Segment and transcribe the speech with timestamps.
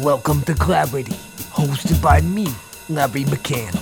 [0.00, 1.14] Welcome to Clarity,
[1.54, 2.48] hosted by me,
[2.90, 3.74] Larry McCann.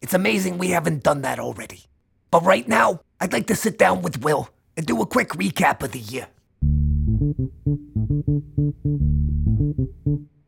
[0.01, 1.85] It's amazing we haven't done that already.
[2.31, 5.83] But right now, I'd like to sit down with Will and do a quick recap
[5.83, 6.29] of the year.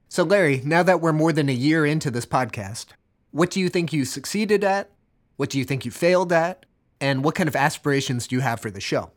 [0.08, 2.86] So, Larry, now that we're more than a year into this podcast,
[3.30, 4.90] what do you think you succeeded at?
[5.36, 6.66] What do you think you failed at?
[7.00, 9.10] And what kind of aspirations do you have for the show?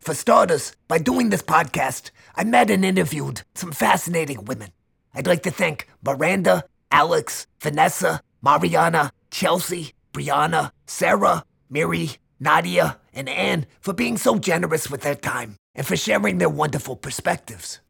[0.00, 4.72] For starters, by doing this podcast, I met and interviewed some fascinating women.
[5.14, 13.66] I'd like to thank Miranda, Alex, Vanessa, Mariana, Chelsea, Brianna, Sarah, Mary, Nadia, and Anne
[13.80, 17.80] for being so generous with their time and for sharing their wonderful perspectives.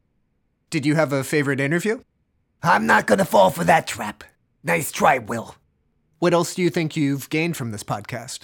[0.69, 2.01] Did you have a favorite interview?
[2.61, 4.23] I'm not gonna fall for that trap.
[4.63, 5.55] Nice try, Will.
[6.19, 8.41] What else do you think you've gained from this podcast?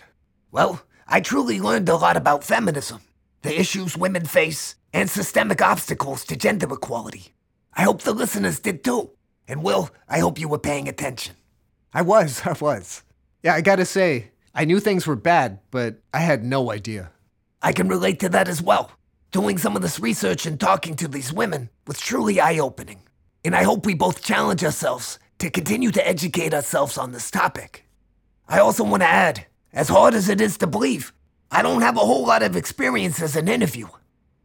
[0.52, 3.02] Well, I truly learned a lot about feminism,
[3.42, 7.34] the issues women face, and systemic obstacles to gender equality.
[7.80, 9.12] I hope the listeners did too.
[9.48, 11.36] And Will, I hope you were paying attention.
[11.94, 13.04] I was, I was.
[13.42, 17.12] Yeah, I gotta say, I knew things were bad, but I had no idea.
[17.62, 18.92] I can relate to that as well.
[19.32, 23.00] Doing some of this research and talking to these women was truly eye opening.
[23.46, 27.86] And I hope we both challenge ourselves to continue to educate ourselves on this topic.
[28.50, 31.14] I also want to add, as hard as it is to believe,
[31.50, 34.02] I don't have a whole lot of experience as an interviewer.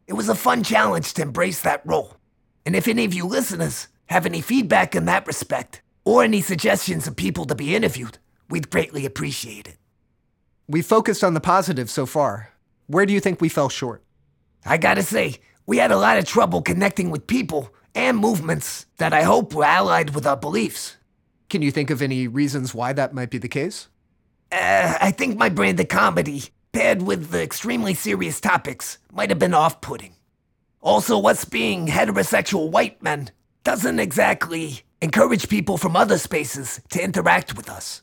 [0.06, 2.16] It was a fun challenge to embrace that role.
[2.66, 7.06] And if any of you listeners have any feedback in that respect, or any suggestions
[7.06, 8.18] of people to be interviewed,
[8.50, 9.78] we'd greatly appreciate it.
[10.68, 12.50] We focused on the positive so far.
[12.86, 14.02] Where do you think we fell short?
[14.64, 15.36] I gotta say,
[15.66, 19.64] we had a lot of trouble connecting with people and movements that I hope were
[19.64, 20.96] allied with our beliefs.
[21.48, 23.88] Can you think of any reasons why that might be the case?
[24.50, 29.38] Uh, I think my brand of comedy, paired with the extremely serious topics, might have
[29.38, 30.14] been off putting.
[30.84, 33.30] Also, us being heterosexual white men
[33.64, 38.02] doesn't exactly encourage people from other spaces to interact with us.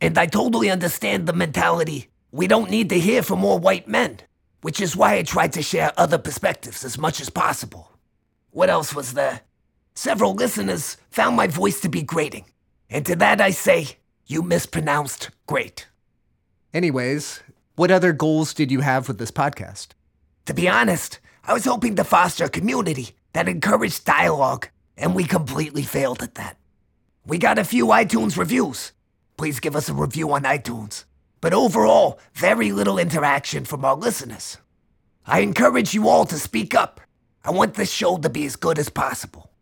[0.00, 4.18] And I totally understand the mentality we don't need to hear from more white men,
[4.60, 7.92] which is why I tried to share other perspectives as much as possible.
[8.50, 9.42] What else was there?
[9.94, 12.46] Several listeners found my voice to be grating.
[12.90, 15.86] And to that I say, you mispronounced great.
[16.74, 17.44] Anyways,
[17.76, 19.90] what other goals did you have with this podcast?
[20.46, 25.22] To be honest, I was hoping to foster a community that encouraged dialogue, and we
[25.22, 26.56] completely failed at that.
[27.24, 28.90] We got a few iTunes reviews.
[29.36, 31.04] Please give us a review on iTunes.
[31.40, 34.56] But overall, very little interaction from our listeners.
[35.24, 37.00] I encourage you all to speak up.
[37.44, 39.52] I want this show to be as good as possible.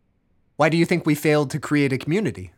[0.55, 2.51] Why do you think we failed to create a community?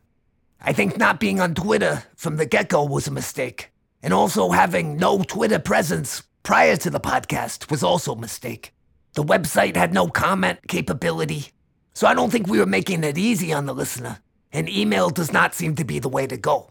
[0.61, 3.71] I think not being on Twitter from the get go was a mistake.
[4.01, 8.71] And also having no Twitter presence prior to the podcast was also a mistake.
[9.17, 11.47] The website had no comment capability,
[11.95, 14.19] so I don't think we were making it easy on the listener.
[14.53, 16.69] And email does not seem to be the way to go.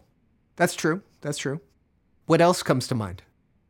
[0.55, 1.01] That's true.
[1.19, 1.59] That's true.
[2.25, 3.21] What else comes to mind?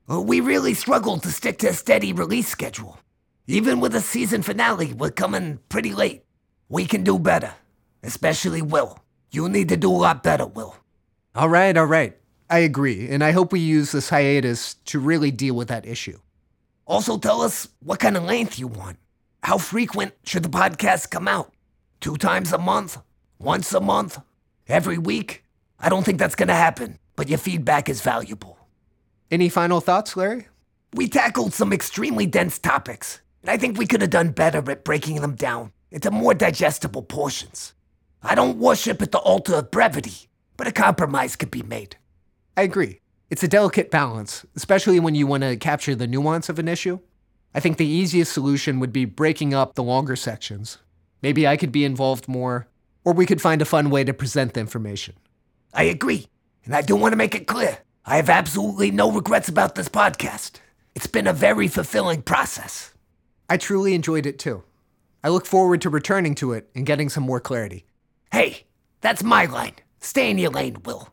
[0.05, 2.99] Well, we really struggled to stick to a steady release schedule.
[3.47, 6.23] Even with a season finale, we're coming pretty late.
[6.69, 7.55] We can do better,
[8.03, 8.99] especially Will.
[9.31, 10.75] You need to do a lot better, Will.
[11.33, 12.15] All right, all right.
[12.47, 16.19] I agree, and I hope we use this hiatus to really deal with that issue.
[16.87, 18.97] Also, tell us what kind of length you want.
[19.43, 21.53] How frequent should the podcast come out?
[21.99, 22.97] Two times a month?
[23.39, 24.17] Once a month?
[24.69, 25.43] every week?
[25.79, 28.57] I don't think that's gonna happen, but your feedback is valuable.
[29.29, 30.47] Any final thoughts, Larry?
[30.93, 34.83] We tackled some extremely dense topics, and I think we could have done better at
[34.83, 37.73] breaking them down into more digestible portions.
[38.23, 41.97] I don't worship at the altar of brevity, but a compromise could be made.
[42.55, 42.99] I agree.
[43.29, 46.99] It's a delicate balance, especially when you want to capture the nuance of an issue.
[47.53, 50.77] I think the easiest solution would be breaking up the longer sections.
[51.21, 52.67] Maybe I could be involved more,
[53.03, 55.15] or we could find a fun way to present the information.
[55.73, 56.27] I agree,
[56.63, 59.89] and I do want to make it clear I have absolutely no regrets about this
[59.89, 60.61] podcast.
[60.95, 62.93] It's been a very fulfilling process.
[63.49, 64.63] I truly enjoyed it too.
[65.21, 67.85] I look forward to returning to it and getting some more clarity.
[68.31, 68.63] Hey,
[69.01, 69.75] that's my line.
[69.99, 71.09] Stay in your lane, Will.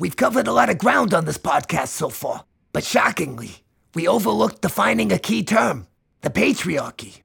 [0.00, 3.56] We've covered a lot of ground on this podcast so far, but shockingly,
[3.94, 5.88] we overlooked defining a key term
[6.22, 7.20] the patriarchy.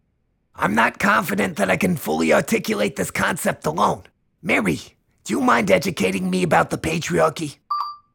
[0.58, 4.04] I'm not confident that I can fully articulate this concept alone.
[4.44, 4.82] Mary,
[5.24, 7.60] do you mind educating me about the patriarchy?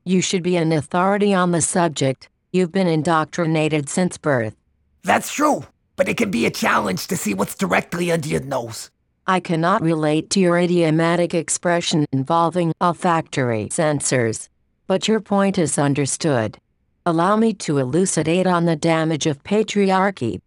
[0.04, 2.28] You should be an authority on the subject.
[2.52, 4.56] You've been indoctrinated since birth.
[5.04, 5.64] That's true,
[5.96, 8.90] but it can be a challenge to see what's directly under your nose.
[9.30, 14.48] I cannot relate to your idiomatic expression involving olfactory sensors,
[14.88, 16.58] but your point is understood.
[17.06, 20.40] Allow me to elucidate on the damage of patriarchy.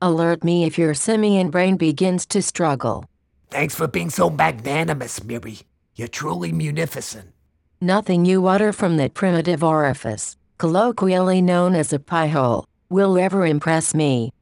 [0.00, 3.04] Alert me if your simian brain begins to struggle.
[3.50, 5.58] Thanks for being so magnanimous, Miri.
[5.94, 7.34] You're truly munificent.
[7.82, 13.44] Nothing you utter from that primitive orifice, colloquially known as a pie hole, will ever
[13.44, 14.32] impress me.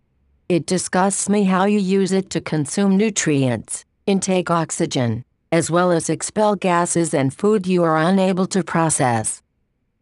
[0.51, 6.11] It disgusts me how you use it to consume nutrients, intake oxygen, as well as
[6.11, 9.43] expel gases and food you are unable to process.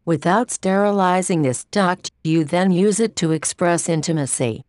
[0.05, 4.63] Without sterilizing this duct, you then use it to express intimacy.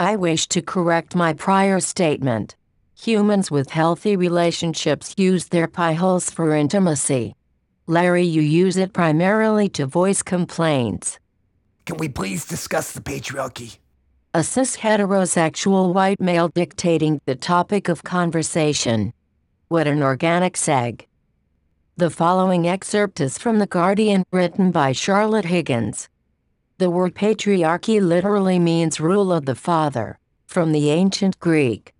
[0.00, 2.56] I wish to correct my prior statement.
[2.98, 7.34] Humans with healthy relationships use their pie holes for intimacy.
[7.86, 11.18] Larry, you use it primarily to voice complaints.
[11.84, 13.76] Can we please discuss the patriarchy?
[14.36, 19.14] A cis heterosexual white male dictating the topic of conversation.
[19.68, 21.06] What an organic seg.
[21.96, 26.10] The following excerpt is from The Guardian, written by Charlotte Higgins.
[26.76, 31.94] The word patriarchy literally means rule of the father, from the ancient Greek.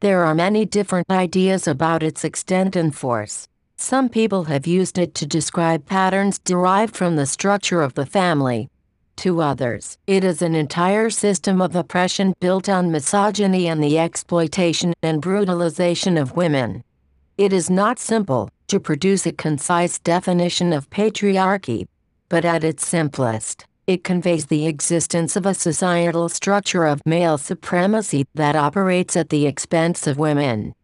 [0.00, 3.46] There are many different ideas about its extent and force.
[3.76, 8.70] Some people have used it to describe patterns derived from the structure of the family.
[9.16, 14.92] To others, it is an entire system of oppression built on misogyny and the exploitation
[15.02, 16.84] and brutalization of women.
[17.38, 21.86] It is not simple to produce a concise definition of patriarchy,
[22.28, 28.26] but at its simplest, it conveys the existence of a societal structure of male supremacy
[28.34, 30.74] that operates at the expense of women.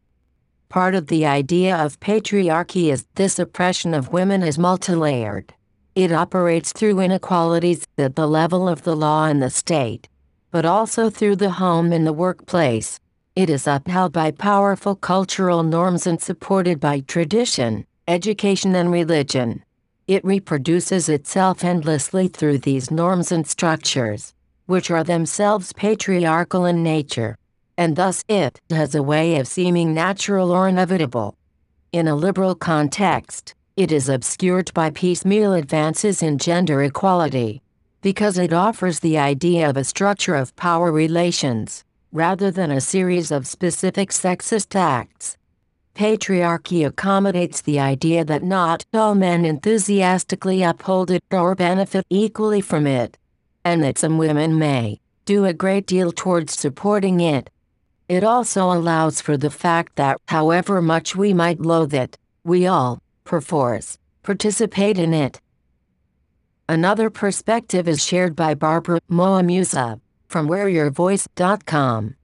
[0.69, 5.51] Part of the idea of patriarchy is this oppression of women is multilayered.
[5.95, 10.09] It operates through inequalities at the level of the law and the state,
[10.51, 12.99] but also through the home and the workplace.
[13.37, 19.65] It is upheld by powerful cultural norms and supported by tradition, education, and religion.
[20.07, 24.35] It reproduces itself endlessly through these norms and structures,
[24.67, 27.37] which are themselves patriarchal in nature
[27.77, 31.37] and thus it has a way of seeming natural or inevitable.
[31.93, 37.63] In a liberal context, it is obscured by piecemeal advances in gender equality,
[38.03, 43.31] because it offers the idea of a structure of power relations, rather than a series
[43.31, 45.39] of specific sexist acts.
[45.95, 52.87] Patriarchy accommodates the idea that not all men enthusiastically uphold it or benefit equally from
[52.87, 53.17] it,
[53.65, 57.49] and that some women may do a great deal towards supporting it,
[58.09, 63.01] it also allows for the fact that, however much we might loathe it, we all,
[63.25, 65.41] perforce, participate in it.
[66.69, 72.17] Another perspective is shared by Barbara Moamusa from whereyourvoice.com.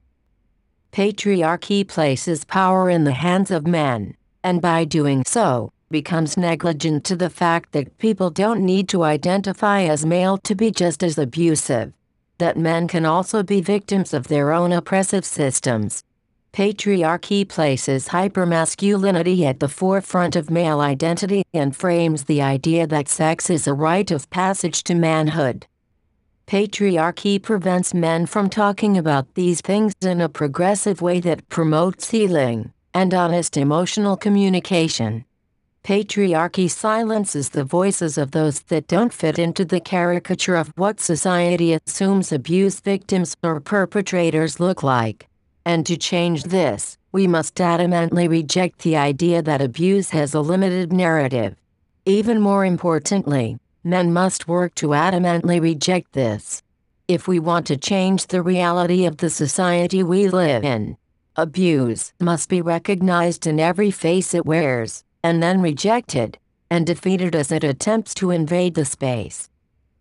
[0.91, 7.15] Patriarchy places power in the hands of men, and by doing so, becomes negligent to
[7.15, 11.93] the fact that people don't need to identify as male to be just as abusive
[12.39, 16.03] that men can also be victims of their own oppressive systems.
[16.51, 23.49] Patriarchy places hypermasculinity at the forefront of male identity and frames the idea that sex
[23.49, 25.67] is a rite of passage to manhood.
[26.47, 32.73] Patriarchy prevents men from talking about these things in a progressive way that promotes healing
[32.95, 35.25] and honest emotional communication.
[35.83, 41.73] Patriarchy silences the voices of those that don't fit into the caricature of what society
[41.73, 45.28] assumes abuse victims or perpetrators look like.
[45.65, 50.93] And to change this, we must adamantly reject the idea that abuse has a limited
[50.93, 51.55] narrative.
[52.05, 56.63] Even more importantly, men must work to adamantly reject this.
[57.07, 60.97] If we want to change the reality of the society we live in,
[61.35, 66.37] abuse must be recognized in every face it wears, and then rejected
[66.71, 69.48] and defeated as it attempts to invade the space.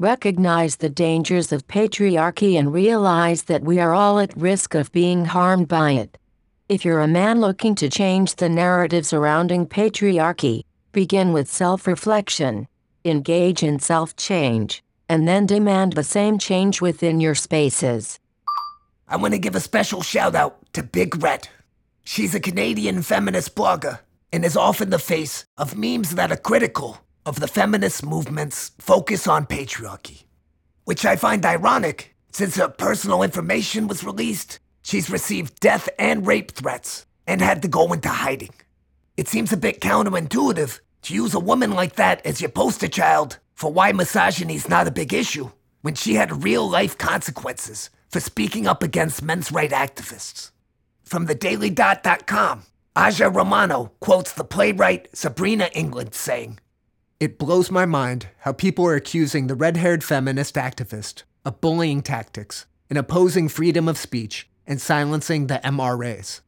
[0.00, 5.24] Recognize the dangers of patriarchy and realize that we are all at risk of being
[5.24, 6.16] harmed by it.
[6.68, 10.62] If you're a man looking to change the narrative surrounding patriarchy,
[10.92, 12.68] begin with self reflection,
[13.04, 18.20] engage in self change, and then demand the same change within your spaces.
[19.08, 21.48] I want to give a special shout out to Big Red.
[22.04, 23.98] She's a Canadian feminist blogger
[24.32, 29.28] and is often the face of memes that are critical of the feminist movement's focus
[29.28, 30.24] on patriarchy.
[30.84, 34.60] Which I find ironic since her personal information was released.
[34.80, 38.54] She's received death and rape threats and had to go into hiding.
[39.18, 43.38] It seems a bit counterintuitive to use a woman like that as your poster child
[43.54, 45.50] for why misogyny is not a big issue
[45.82, 50.50] when she had real life consequences for speaking up against men's rights activists.
[51.04, 52.62] From thedailyDot.com,
[52.96, 56.58] Aja Romano quotes the playwright Sabrina England saying,
[57.20, 62.00] It blows my mind how people are accusing the red haired feminist activist of bullying
[62.00, 66.42] tactics and opposing freedom of speech and silencing the MRAs.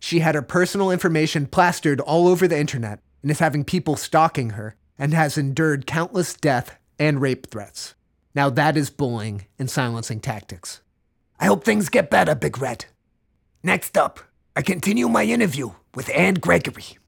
[0.00, 4.50] She had her personal information plastered all over the internet and is having people stalking
[4.50, 7.94] her and has endured countless death and rape threats.
[8.34, 10.80] Now that is bullying and silencing tactics.
[11.38, 12.86] I hope things get better, Big Red.
[13.62, 14.18] Next up,
[14.56, 16.98] I continue my interview with Anne Gregory.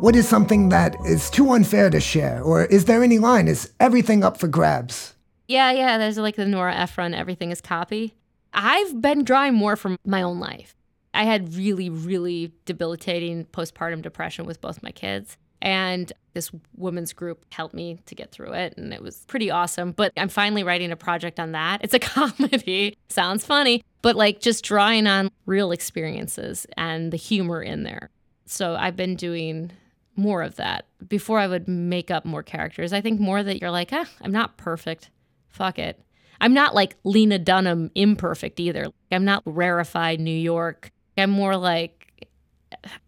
[0.00, 2.40] What is something that is too unfair to share?
[2.40, 3.48] Or is there any line?
[3.48, 5.14] Is everything up for grabs?
[5.48, 5.98] Yeah, yeah.
[5.98, 8.14] There's like the Nora Ephron, everything is copy.
[8.54, 10.76] I've been drawing more from my own life.
[11.14, 15.36] I had really, really debilitating postpartum depression with both my kids.
[15.60, 18.76] And this women's group helped me to get through it.
[18.76, 19.90] And it was pretty awesome.
[19.90, 21.80] But I'm finally writing a project on that.
[21.82, 22.96] It's a comedy.
[23.08, 28.10] Sounds funny, but like just drawing on real experiences and the humor in there.
[28.46, 29.72] So I've been doing
[30.18, 32.92] more of that before I would make up more characters.
[32.92, 35.10] I think more that you're like, ah, I'm not perfect.
[35.48, 36.00] Fuck it.
[36.40, 38.88] I'm not like Lena Dunham imperfect either.
[39.10, 40.90] I'm not rarefied New York.
[41.16, 42.26] I'm more like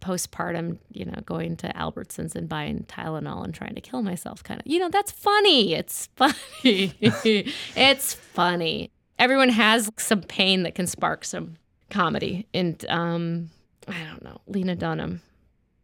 [0.01, 4.59] postpartum, you know, going to Albertsons and buying Tylenol and trying to kill myself kind
[4.59, 4.67] of.
[4.67, 5.73] You know, that's funny.
[5.73, 6.33] It's funny.
[6.63, 8.91] it's funny.
[9.19, 11.55] Everyone has some pain that can spark some
[11.89, 12.47] comedy.
[12.53, 13.49] And um
[13.87, 15.21] I don't know, Lena Dunham.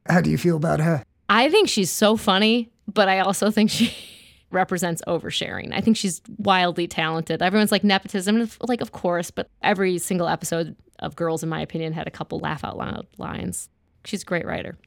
[0.08, 1.04] How do you feel about her?
[1.30, 3.94] I think she's so funny, but I also think she
[4.52, 5.74] represents oversharing.
[5.74, 7.42] I think she's wildly talented.
[7.42, 11.94] Everyone's like nepotism, like of course, but every single episode of Girls, in my opinion,
[11.94, 13.70] had a couple laugh out loud lines.
[14.06, 14.78] She's a great writer.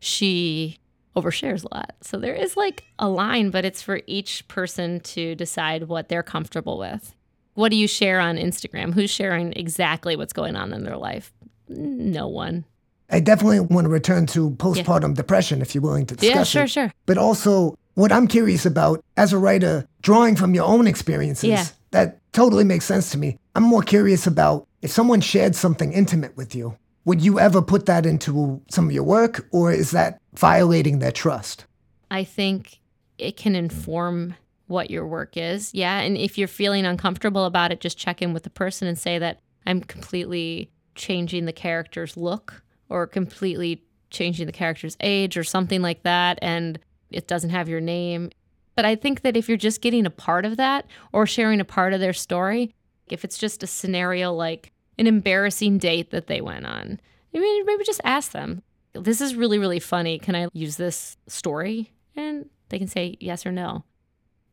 [0.00, 0.78] She
[1.16, 1.94] overshares a lot.
[2.00, 6.22] So there is like a line, but it's for each person to decide what they're
[6.22, 7.14] comfortable with.
[7.54, 8.94] What do you share on Instagram?
[8.94, 11.32] Who's sharing exactly what's going on in their life?
[11.68, 12.64] No one.
[13.10, 15.14] I definitely want to return to postpartum yeah.
[15.14, 16.70] depression if you're willing to discuss Yeah, sure, it.
[16.70, 16.92] sure.
[17.06, 21.64] But also, what I'm curious about as a writer, drawing from your own experiences, yeah.
[21.90, 23.38] that totally makes sense to me.
[23.54, 27.86] I'm more curious about if someone shared something intimate with you, would you ever put
[27.86, 31.66] that into some of your work, or is that violating their trust?
[32.10, 32.80] I think
[33.18, 34.34] it can inform
[34.66, 35.72] what your work is.
[35.74, 36.00] Yeah.
[36.00, 39.18] And if you're feeling uncomfortable about it, just check in with the person and say
[39.18, 42.62] that I'm completely changing the character's look
[42.94, 46.78] or completely changing the character's age or something like that and
[47.10, 48.30] it doesn't have your name.
[48.76, 51.64] But I think that if you're just getting a part of that or sharing a
[51.64, 52.72] part of their story,
[53.08, 57.00] if it's just a scenario like an embarrassing date that they went on,
[57.34, 60.20] I mean, maybe just ask them, this is really, really funny.
[60.20, 61.92] Can I use this story?
[62.14, 63.82] And they can say yes or no.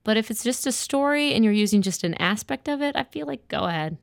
[0.03, 3.03] But if it's just a story and you're using just an aspect of it, I
[3.03, 3.99] feel like go ahead.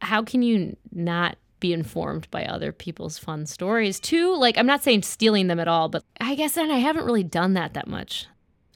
[0.00, 4.36] How can you not be informed by other people's fun stories too.
[4.36, 7.22] Like, I'm not saying stealing them at all, but I guess then I haven't really
[7.22, 8.26] done that that much.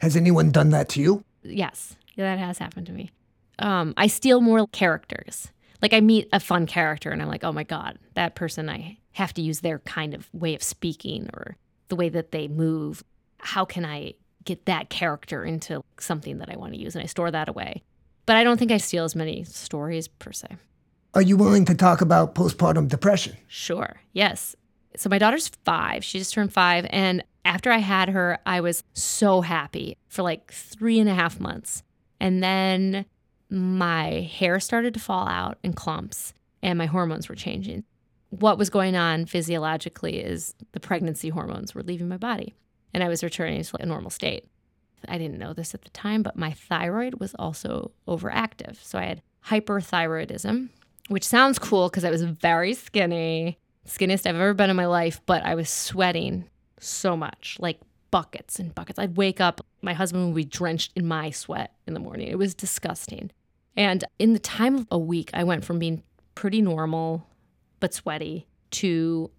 [0.01, 1.23] Has anyone done that to you?
[1.43, 3.11] Yes, that has happened to me.
[3.59, 5.53] um, I steal more characters.
[5.83, 8.97] Like I meet a fun character and I'm like, oh my God, that person, I
[9.13, 11.57] have to use their kind of way of speaking or
[11.89, 13.05] the way that they move.
[13.39, 14.15] How can I
[14.45, 16.95] get that character into something that I want to use?
[16.95, 17.83] And I store that away.
[18.25, 20.49] But I don't think I steal as many stories per se.
[21.15, 23.37] Are you willing to talk about postpartum depression?
[23.49, 24.01] Sure.
[24.13, 24.55] Yes.
[24.97, 26.05] So my daughter's five.
[26.05, 26.87] She just turned five.
[26.91, 31.41] And after I had her, I was so happy for like three and a half
[31.41, 31.83] months.
[32.21, 33.07] And then
[33.49, 37.85] my hair started to fall out in clumps and my hormones were changing.
[38.31, 42.55] What was going on physiologically is the pregnancy hormones were leaving my body
[42.93, 44.47] and I was returning to a normal state.
[45.09, 48.83] I didn't know this at the time, but my thyroid was also overactive.
[48.83, 50.69] So I had hyperthyroidism,
[51.09, 55.21] which sounds cool because I was very skinny, skinniest I've ever been in my life,
[55.27, 56.49] but I was sweating
[56.79, 58.99] so much, like buckets and buckets.
[58.99, 62.29] I'd wake up, my husband would be drenched in my sweat in the morning.
[62.29, 63.31] It was disgusting.
[63.77, 66.03] And in the time of a week, I went from being
[66.35, 67.27] pretty normal
[67.81, 69.31] but sweaty to,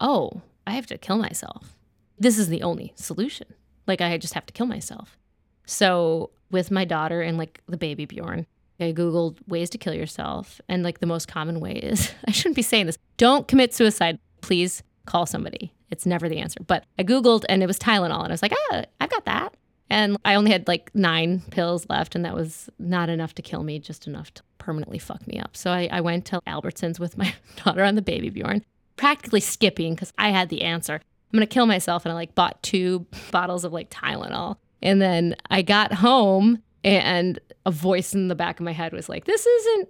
[0.00, 1.76] oh, I have to kill myself.
[2.18, 3.46] This is the only solution.
[3.86, 5.18] Like, I just have to kill myself.
[5.66, 8.46] So, with my daughter and like the baby Bjorn,
[8.80, 10.60] I Googled ways to kill yourself.
[10.68, 14.18] And like the most common way is I shouldn't be saying this don't commit suicide.
[14.40, 15.72] Please call somebody.
[15.90, 16.60] It's never the answer.
[16.66, 18.22] But I Googled and it was Tylenol.
[18.22, 19.54] And I was like, ah, I've got that.
[19.90, 23.62] And I only had like nine pills left, and that was not enough to kill
[23.62, 25.56] me, just enough to permanently fuck me up.
[25.56, 28.64] So I, I went to Albertsons with my daughter on the baby Bjorn,
[28.96, 30.94] practically skipping because I had the answer.
[30.94, 34.56] I'm gonna kill myself, and I like bought two bottles of like Tylenol.
[34.82, 37.38] And then I got home, and
[37.68, 39.88] a voice in the back of my head was like, This isn't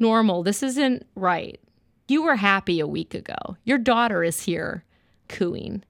[0.00, 0.42] normal.
[0.42, 1.60] This isn't right.
[2.08, 3.56] You were happy a week ago.
[3.62, 4.84] Your daughter is here
[5.28, 5.84] cooing.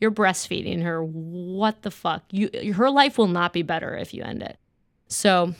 [0.00, 1.02] You're breastfeeding her.
[1.02, 2.22] What the fuck?
[2.30, 4.58] You her life will not be better if you end it.
[5.08, 5.54] So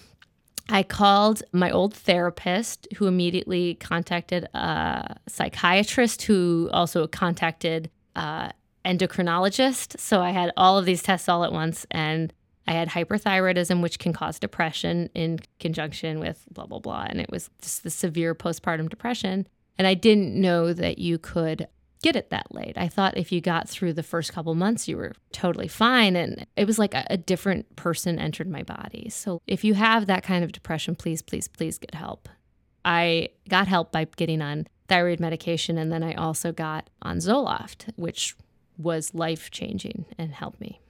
[0.68, 8.52] I called my old therapist who immediately contacted a psychiatrist who also contacted an
[8.84, 9.98] endocrinologist.
[9.98, 12.32] So I had all of these tests all at once and
[12.66, 17.06] I had hyperthyroidism, which can cause depression in conjunction with blah, blah, blah.
[17.08, 19.46] And it was just the severe postpartum depression.
[19.78, 21.68] And I didn't know that you could
[22.02, 22.76] get it that late.
[22.76, 26.16] I thought if you got through the first couple months, you were totally fine.
[26.16, 29.08] And it was like a, a, different person entered my body.
[29.08, 32.28] So if you have that kind of depression, please, please, please get help.
[32.84, 35.78] I got help by getting on thyroid medication.
[35.78, 38.36] And then I also got on Zoloft, which
[38.78, 40.80] was life changing and helped me.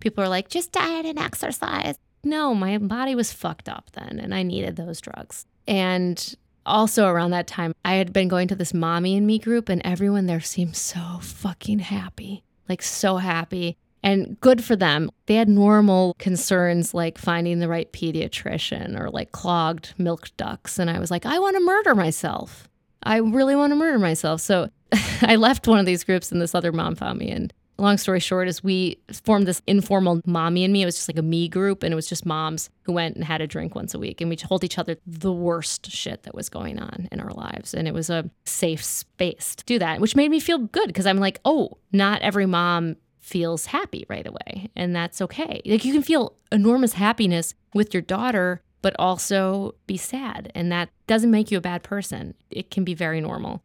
[0.00, 1.96] People are like, just diet and exercise.
[2.24, 5.46] No, my body was fucked up then, and I needed those drugs.
[5.66, 9.68] And also around that time, I had been going to this mommy and me group,
[9.68, 13.76] and everyone there seemed so fucking happy like, so happy.
[14.02, 15.10] And good for them.
[15.26, 20.78] They had normal concerns like finding the right pediatrician or like clogged milk ducts.
[20.78, 22.68] And I was like, I want to murder myself.
[23.02, 24.40] I really want to murder myself.
[24.40, 24.70] So
[25.22, 27.30] I left one of these groups, and this other mom found me.
[27.30, 30.82] And long story short is we formed this informal mommy and me.
[30.82, 33.24] It was just like a me group, and it was just moms who went and
[33.24, 36.34] had a drink once a week, and we told each other the worst shit that
[36.34, 40.00] was going on in our lives, and it was a safe space to do that,
[40.00, 44.26] which made me feel good because I'm like, oh, not every mom feels happy right
[44.26, 45.60] away, and that's okay.
[45.66, 48.62] Like you can feel enormous happiness with your daughter.
[48.82, 50.52] But also be sad.
[50.54, 52.34] And that doesn't make you a bad person.
[52.50, 53.64] It can be very normal.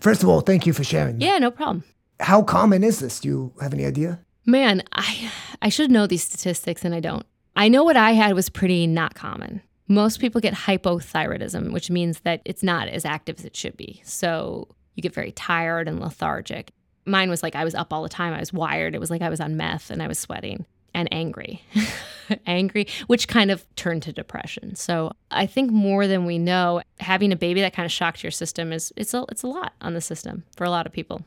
[0.00, 1.20] First of all, thank you for sharing.
[1.20, 1.84] Yeah, no problem.
[2.20, 3.20] How common is this?
[3.20, 4.20] Do you have any idea?
[4.44, 7.26] Man, I I should know these statistics and I don't.
[7.56, 9.62] I know what I had was pretty not common.
[9.88, 14.02] Most people get hypothyroidism, which means that it's not as active as it should be.
[14.04, 16.70] So you get very tired and lethargic.
[17.06, 18.32] Mine was like I was up all the time.
[18.32, 18.94] I was wired.
[18.94, 21.62] It was like I was on meth and I was sweating and angry.
[22.46, 24.74] angry, which kind of turned to depression.
[24.74, 28.32] So I think more than we know, having a baby that kind of shocked your
[28.32, 31.22] system is it's a it's a lot on the system for a lot of people.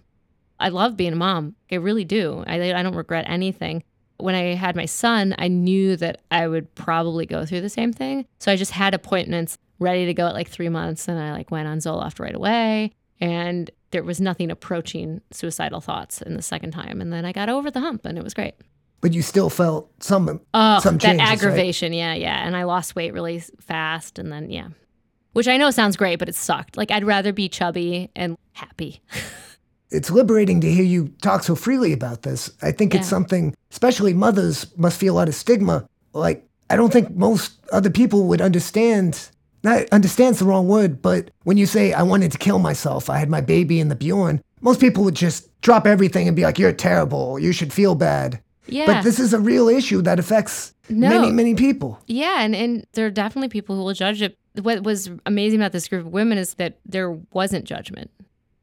[0.59, 1.55] I love being a mom.
[1.71, 2.43] I really do.
[2.45, 3.83] I, I don't regret anything.
[4.17, 7.93] When I had my son, I knew that I would probably go through the same
[7.93, 8.25] thing.
[8.39, 11.51] So I just had appointments ready to go at like three months, and I like
[11.51, 12.91] went on Zoloft right away.
[13.21, 17.01] And there was nothing approaching suicidal thoughts in the second time.
[17.01, 18.55] And then I got over the hump, and it was great.
[19.01, 21.97] But you still felt some oh, some changes, that aggravation, right?
[21.97, 22.45] yeah, yeah.
[22.45, 24.67] And I lost weight really fast, and then yeah,
[25.31, 26.75] which I know sounds great, but it sucked.
[26.75, 29.01] Like I'd rather be chubby and happy.
[29.91, 32.51] it's liberating to hear you talk so freely about this.
[32.61, 32.99] I think yeah.
[32.99, 35.87] it's something, especially mothers must feel a lot of stigma.
[36.13, 39.29] Like, I don't think most other people would understand.
[39.61, 43.17] Not understands the wrong word, but when you say, I wanted to kill myself, I
[43.17, 46.57] had my baby in the Bjorn, most people would just drop everything and be like,
[46.57, 48.41] you're terrible, you should feel bad.
[48.67, 48.85] Yeah.
[48.85, 51.09] But this is a real issue that affects No.
[51.09, 51.99] many, many people.
[52.07, 54.37] Yeah, and, and there are definitely people who will judge it.
[54.61, 58.11] What was amazing about this group of women is that there wasn't judgment.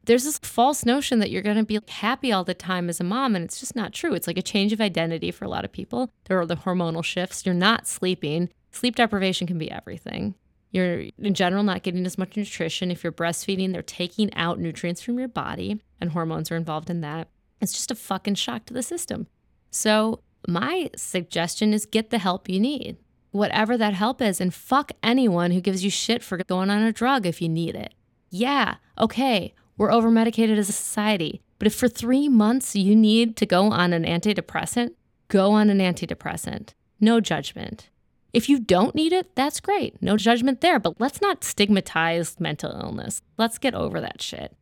[0.07, 3.05] There's this false notion that you're going to be happy all the time as a
[3.05, 4.15] mom, and it's just not true.
[4.15, 6.11] It's like a change of identity for a lot of people.
[6.27, 7.45] There are the hormonal shifts.
[7.45, 8.49] You're not sleeping.
[8.71, 10.37] Sleep deprivation can be everything.
[10.71, 12.91] You're, in general, not getting as much nutrition.
[12.93, 17.01] If you're breastfeeding, they're taking out nutrients from your body, and hormones are involved in
[17.01, 17.29] that.
[17.61, 19.27] It's just a fucking shock to the system.
[19.71, 22.99] So, my suggestion is get the help you need,
[23.33, 26.93] whatever that help is, and fuck anyone who gives you shit for going on a
[26.93, 27.93] drug if you need it.
[28.31, 33.37] Yeah, okay, we're over medicated as a society, but if for three months you need
[33.37, 34.91] to go on an antidepressant,
[35.29, 36.75] go on an antidepressant.
[37.01, 37.91] No judgment.
[38.33, 40.01] If you don't need it, that's great.
[40.03, 43.23] No judgment there, but let's not stigmatize mental illness.
[43.39, 44.55] Let's get over that shit.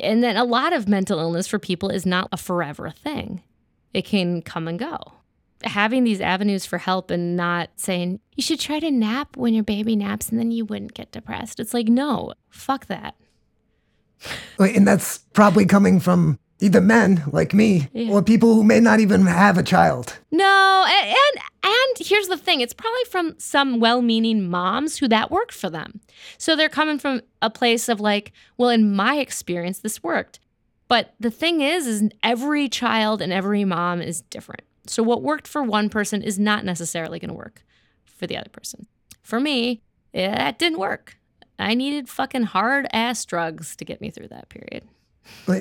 [0.00, 3.42] And then a lot of mental illness for people is not a forever thing,
[3.92, 4.98] it can come and go
[5.62, 9.64] having these avenues for help and not saying you should try to nap when your
[9.64, 11.60] baby naps and then you wouldn't get depressed.
[11.60, 13.14] It's like, no, fuck that.
[14.58, 18.12] And that's probably coming from either men like me Yeah.
[18.12, 20.18] or people who may not even have a child.
[20.30, 25.30] No, and, and and here's the thing, it's probably from some well-meaning moms who that
[25.30, 26.00] worked for them.
[26.38, 30.40] So they're coming from a place of like, well, in my experience this worked.
[30.88, 34.62] But the thing is is every child and every mom is different.
[34.86, 37.62] So what worked for one person is not necessarily going to work
[38.04, 38.86] for the other person.
[39.22, 41.16] For me, that didn't work.
[41.62, 44.84] I needed fucking hard ass drugs to get me through that period.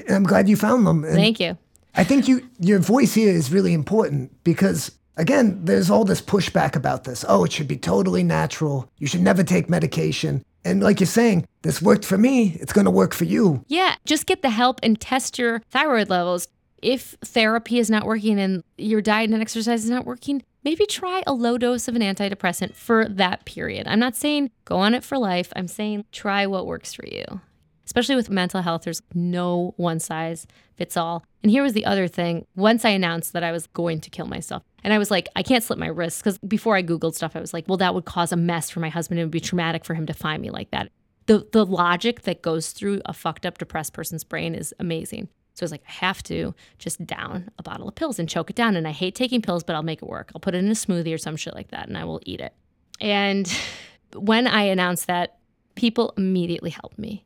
[0.10, 1.04] I'm glad you found them.
[1.04, 1.58] And Thank you.
[1.96, 6.76] I think you your voice here is really important because again, there's all this pushback
[6.76, 7.26] about this.
[7.28, 8.90] Oh, it should be totally natural.
[8.98, 10.44] You should never take medication.
[10.66, 13.64] And like you're saying, this worked for me, it's going to work for you.
[13.68, 16.48] Yeah, just get the help and test your thyroid levels.
[16.82, 21.24] If therapy is not working and your diet and exercise is not working, maybe try
[21.26, 23.88] a low dose of an antidepressant for that period.
[23.88, 25.52] I'm not saying go on it for life.
[25.56, 27.42] I'm saying try what works for you.
[27.86, 30.46] Especially with mental health, there's no one size
[30.78, 31.24] fits all.
[31.42, 32.46] And here was the other thing.
[32.56, 35.42] Once I announced that I was going to kill myself, and I was like, I
[35.42, 38.06] can't slip my wrists because before I Googled stuff, I was like, well, that would
[38.06, 39.20] cause a mess for my husband.
[39.20, 40.92] It would be traumatic for him to find me like that.
[41.26, 45.30] The, the logic that goes through a fucked up, depressed person's brain is amazing.
[45.60, 48.50] So I was like, I have to just down a bottle of pills and choke
[48.50, 48.78] it down.
[48.78, 50.32] And I hate taking pills, but I'll make it work.
[50.34, 52.40] I'll put it in a smoothie or some shit like that and I will eat
[52.40, 52.54] it.
[53.02, 53.52] And
[54.16, 55.38] when I announced that,
[55.76, 57.26] people immediately helped me.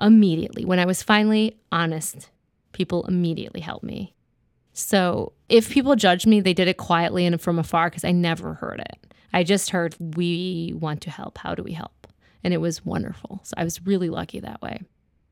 [0.00, 0.64] Immediately.
[0.64, 2.30] When I was finally honest,
[2.70, 4.14] people immediately helped me.
[4.72, 8.54] So if people judged me, they did it quietly and from afar because I never
[8.54, 9.12] heard it.
[9.32, 11.38] I just heard, we want to help.
[11.38, 12.06] How do we help?
[12.44, 13.40] And it was wonderful.
[13.42, 14.82] So I was really lucky that way.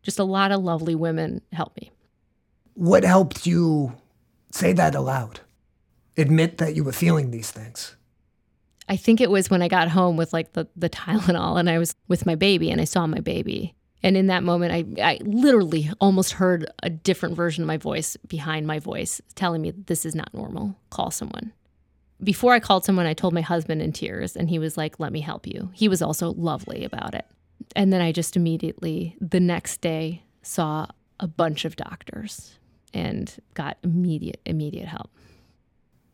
[0.02, 1.92] Just a lot of lovely women helped me.
[2.74, 3.96] What helped you
[4.50, 5.40] say that aloud?
[6.16, 7.96] Admit that you were feeling these things.
[8.88, 11.78] I think it was when I got home with like the, the Tylenol and I
[11.78, 13.74] was with my baby and I saw my baby.
[14.02, 18.16] And in that moment, I, I literally almost heard a different version of my voice
[18.26, 20.76] behind my voice telling me this is not normal.
[20.88, 21.52] Call someone.
[22.22, 25.12] Before I called someone, I told my husband in tears and he was like, let
[25.12, 25.70] me help you.
[25.74, 27.26] He was also lovely about it.
[27.76, 30.86] And then I just immediately, the next day, saw
[31.18, 32.58] a bunch of doctors
[32.94, 35.10] and got immediate, immediate help.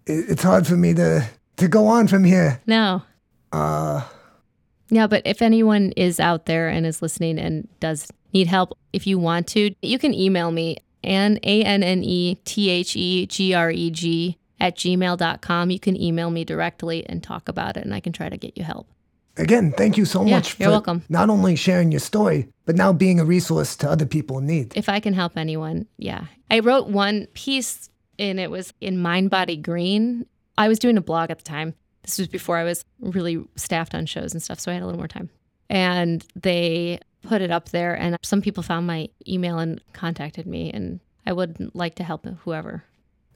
[0.07, 2.61] It's hard for me to to go on from here.
[2.67, 3.03] No,
[3.53, 4.03] Uh,
[4.91, 9.07] Yeah, but if anyone is out there and is listening and does need help, if
[9.07, 13.27] you want to, you can email me and A N N E T H E
[13.27, 15.71] G R E G at gmail.com.
[15.71, 18.57] You can email me directly and talk about it and I can try to get
[18.57, 18.87] you help.
[19.37, 21.03] Again, thank you so Yeah, much you're for welcome.
[21.09, 24.77] not only sharing your story, but now being a resource to other people in need.
[24.77, 26.27] If I can help anyone, yeah.
[26.51, 30.27] I wrote one piece and it was in Mind Body Green.
[30.59, 31.75] I was doing a blog at the time.
[32.03, 34.87] This was before I was really staffed on shows and stuff, so I had a
[34.87, 35.29] little more time.
[35.69, 40.71] And they put it up there, and some people found my email and contacted me,
[40.71, 42.85] and I would like to help whoever.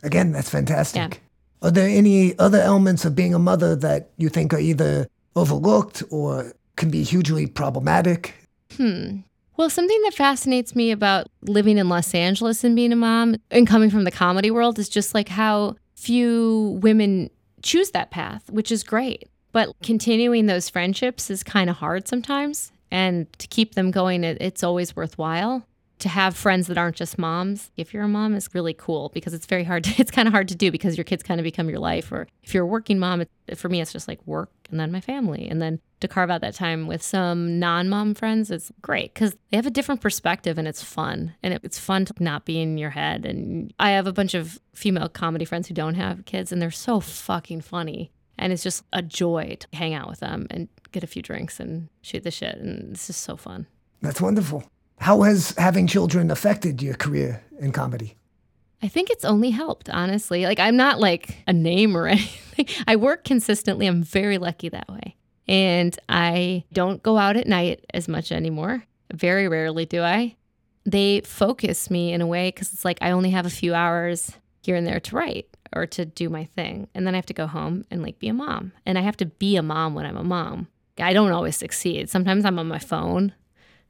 [0.05, 1.21] Again, that's fantastic.
[1.63, 1.69] Yeah.
[1.69, 6.03] Are there any other elements of being a mother that you think are either overlooked
[6.11, 8.35] or can be hugely problematic?
[8.77, 9.19] Hmm.
[9.57, 13.67] Well, something that fascinates me about living in Los Angeles and being a mom and
[13.67, 17.29] coming from the comedy world is just like how few women
[17.63, 19.29] choose that path, which is great.
[19.53, 22.73] But continuing those friendships is kind of hard sometimes.
[22.91, 25.67] And to keep them going, it, it's always worthwhile.
[26.01, 29.35] To have friends that aren't just moms, if you're a mom, is really cool because
[29.35, 29.85] it's very hard.
[29.91, 32.11] To, it's kind of hard to do because your kids kind of become your life.
[32.13, 34.93] Or if you're a working mom, it, for me, it's just like work and then
[34.93, 35.49] my family.
[35.49, 39.37] And then to carve out that time with some non mom friends, it's great because
[39.51, 41.35] they have a different perspective and it's fun.
[41.43, 43.25] And it, it's fun to not be in your head.
[43.25, 46.71] And I have a bunch of female comedy friends who don't have kids and they're
[46.71, 48.11] so fucking funny.
[48.39, 51.61] And it's just a joy to hang out with them and get a few drinks
[51.61, 52.57] and shoot the shit.
[52.57, 53.67] And it's just so fun.
[54.01, 54.65] That's wonderful.
[55.01, 58.17] How has having children affected your career in comedy?
[58.83, 60.45] I think it's only helped, honestly.
[60.45, 62.67] Like, I'm not like a name or anything.
[62.87, 63.87] I work consistently.
[63.87, 65.17] I'm very lucky that way.
[65.49, 68.85] And I don't go out at night as much anymore.
[69.13, 70.37] Very rarely do I.
[70.85, 74.33] They focus me in a way because it's like I only have a few hours
[74.63, 76.89] here and there to write or to do my thing.
[76.95, 78.73] And then I have to go home and like be a mom.
[78.85, 80.69] And I have to be a mom when I'm a mom.
[80.99, 82.11] I don't always succeed.
[82.11, 83.33] Sometimes I'm on my phone.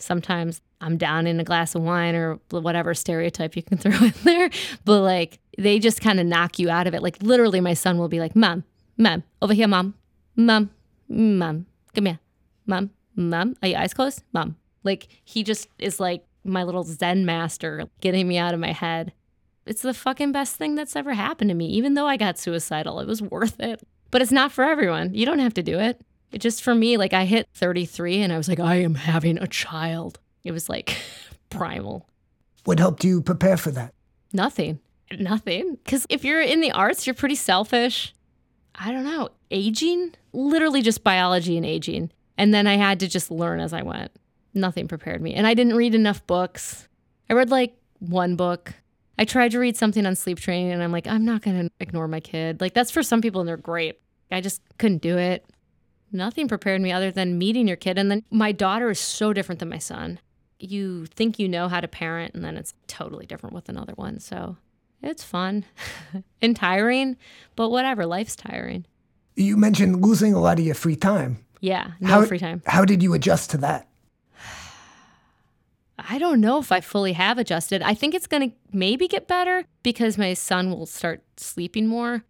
[0.03, 4.15] Sometimes I'm down in a glass of wine or whatever stereotype you can throw in
[4.25, 4.51] there.
[4.85, 7.03] But like they just kind of knock you out of it.
[7.03, 8.65] Like literally, my son will be like, Mom,
[8.97, 9.95] Mom, over here, Mom,
[10.37, 10.71] Mom,
[11.09, 12.19] Mom, come here,
[12.67, 14.23] Mom, Mom, are your eyes closed?
[14.33, 14.57] Mom.
[14.83, 19.13] Like he just is like my little Zen master getting me out of my head.
[19.67, 21.67] It's the fucking best thing that's ever happened to me.
[21.67, 23.83] Even though I got suicidal, it was worth it.
[24.11, 25.15] But it's not for everyone.
[25.15, 26.01] You don't have to do it.
[26.33, 29.39] It just for me, like I hit 33 and I was like, I am having
[29.39, 30.19] a child.
[30.45, 30.97] It was like
[31.51, 32.09] primal.
[32.65, 33.95] What helped you prepare for that?
[34.33, 34.79] Nothing.
[35.19, 35.77] Nothing.
[35.83, 38.15] Because if you're in the arts, you're pretty selfish.
[38.75, 39.31] I don't know.
[39.51, 42.11] Aging, literally just biology and aging.
[42.39, 44.13] And then I had to just learn as I went.
[44.55, 45.35] Nothing prepared me.
[45.35, 46.89] And I didn't read enough books.
[47.29, 48.73] I read like one book.
[49.19, 51.71] I tried to read something on sleep training and I'm like, I'm not going to
[51.81, 52.61] ignore my kid.
[52.61, 54.01] Like, that's for some people and they're great.
[54.33, 55.45] I just couldn't do it.
[56.13, 57.99] Nothing prepared me other than meeting your kid.
[57.99, 60.19] And then my daughter is so different than my son.
[60.59, 64.21] You think you know how to parent, and then it's totally different with another one.
[64.21, 64.57] So
[65.03, 65.65] it's fun
[66.43, 67.17] and tiring,
[67.57, 68.85] but whatever, life's tiring.
[69.37, 71.45] You mentioned losing a lot of your free time.
[71.61, 72.63] Yeah, no how, free time.
[72.67, 73.87] How did you adjust to that?
[75.99, 77.83] I don't know if I fully have adjusted.
[77.83, 82.25] I think it's going to maybe get better because my son will start sleeping more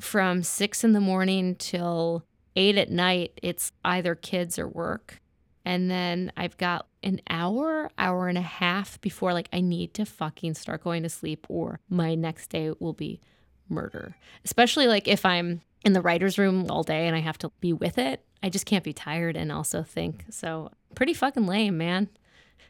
[0.00, 2.24] from six in the morning till
[2.56, 3.38] eight at night.
[3.42, 5.20] It's either kids or work.
[5.64, 10.04] And then I've got an hour, hour and a half before like I need to
[10.04, 13.20] fucking start going to sleep or my next day will be
[13.68, 14.16] murder.
[14.44, 17.72] Especially like if I'm in the writer's room all day and I have to be
[17.72, 18.24] with it.
[18.42, 20.24] I just can't be tired and also think.
[20.30, 22.08] So pretty fucking lame, man.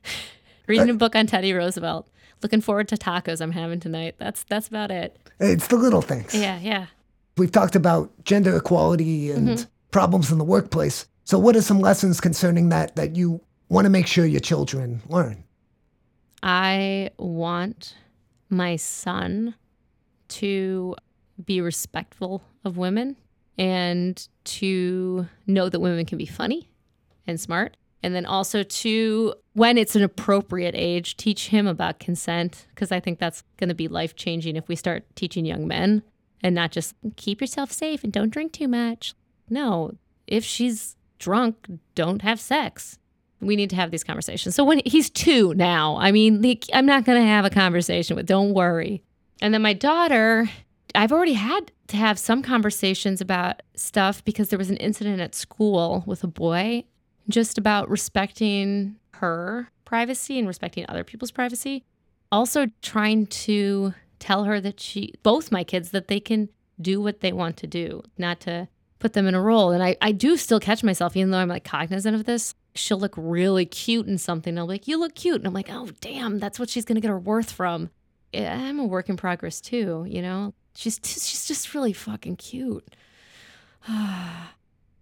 [0.66, 2.09] Reading a book on Teddy Roosevelt.
[2.42, 4.16] Looking forward to tacos I'm having tonight.
[4.18, 5.16] That's that's about it.
[5.38, 6.35] It's the little things.
[6.35, 6.87] Yeah, yeah.
[7.37, 9.71] We've talked about gender equality and mm-hmm.
[9.90, 11.07] problems in the workplace.
[11.25, 15.03] So what are some lessons concerning that that you want to make sure your children
[15.09, 15.45] learn?
[16.42, 17.97] I want
[18.51, 19.55] my son
[20.29, 20.95] to
[21.42, 23.16] be respectful of women
[23.59, 26.71] and to know that women can be funny
[27.27, 32.66] and smart and then also to when it's an appropriate age teach him about consent
[32.71, 36.03] because i think that's going to be life changing if we start teaching young men
[36.42, 39.14] and not just keep yourself safe and don't drink too much.
[39.48, 39.92] No
[40.26, 42.98] if she's drunk don't have sex.
[43.40, 44.55] We need to have these conversations.
[44.55, 45.96] So when he's two now.
[45.96, 49.02] I mean i'm not going to have a conversation with don't worry.
[49.40, 50.48] And then my daughter
[50.94, 55.35] i've already had to have some conversations about stuff because there was an incident at
[55.35, 56.85] school with a boy
[57.28, 61.85] just about respecting her privacy and respecting other people's privacy.
[62.31, 63.92] Also, trying to
[64.23, 66.49] tell her that she, both my kids, that they can
[66.81, 68.69] do what they want to do, not to
[69.01, 69.73] put them in a role.
[69.73, 72.55] And I, I do still catch myself, even though I'm like cognizant of this.
[72.75, 74.57] She'll look really cute in something.
[74.57, 75.37] I'll be like, You look cute.
[75.37, 77.91] And I'm like, Oh, damn, that's what she's going to get her worth from.
[78.33, 80.55] I'm a work in progress too, you know?
[80.75, 82.95] She's, t- she's just really fucking cute.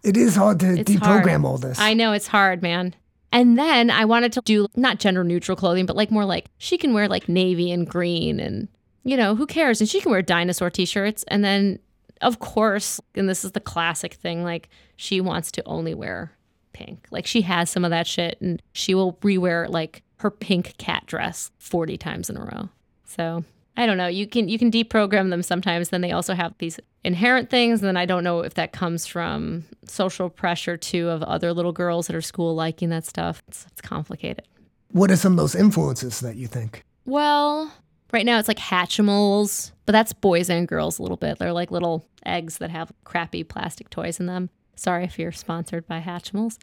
[0.02, 1.44] It is hard to it's deprogram hard.
[1.44, 1.78] all this.
[1.78, 2.94] I know it's hard, man.
[3.32, 6.78] And then I wanted to do not gender neutral clothing, but like more like she
[6.78, 8.68] can wear like navy and green and
[9.04, 9.80] you know, who cares?
[9.80, 11.78] And she can wear dinosaur t-shirts and then
[12.20, 16.32] of course, and this is the classic thing, like she wants to only wear
[16.72, 17.06] pink.
[17.10, 21.04] Like she has some of that shit and she will rewear like her pink cat
[21.06, 22.68] dress 40 times in a row.
[23.06, 23.44] So
[23.76, 24.06] I don't know.
[24.06, 25.88] You can you can deprogram them sometimes.
[25.88, 27.80] Then they also have these inherent things.
[27.80, 31.72] And then I don't know if that comes from social pressure too of other little
[31.72, 33.42] girls at her school liking that stuff.
[33.48, 34.46] It's, it's complicated.
[34.92, 36.84] What are some of those influences that you think?
[37.06, 37.72] Well,
[38.12, 41.38] right now it's like Hatchimals, but that's boys and girls a little bit.
[41.38, 44.50] They're like little eggs that have crappy plastic toys in them.
[44.76, 46.58] Sorry if you're sponsored by Hatchimals.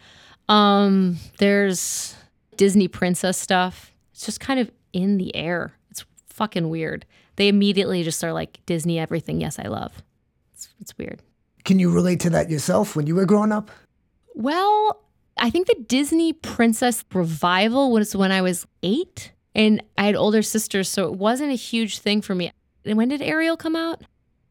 [0.50, 2.16] Um, there's
[2.56, 3.92] Disney princess stuff.
[4.12, 7.06] It's just kind of in the air It's fucking weird.
[7.36, 9.40] They immediately just are like Disney everything.
[9.42, 10.02] Yes, I love.
[10.54, 11.22] It's, it's weird.
[11.66, 13.70] Can you relate to that yourself when you were growing up?
[14.34, 15.04] Well,
[15.38, 20.44] I think the Disney princess revival was when I was eight, and I had older
[20.44, 22.52] sisters, so it wasn't a huge thing for me.
[22.86, 24.04] And when did Ariel come out?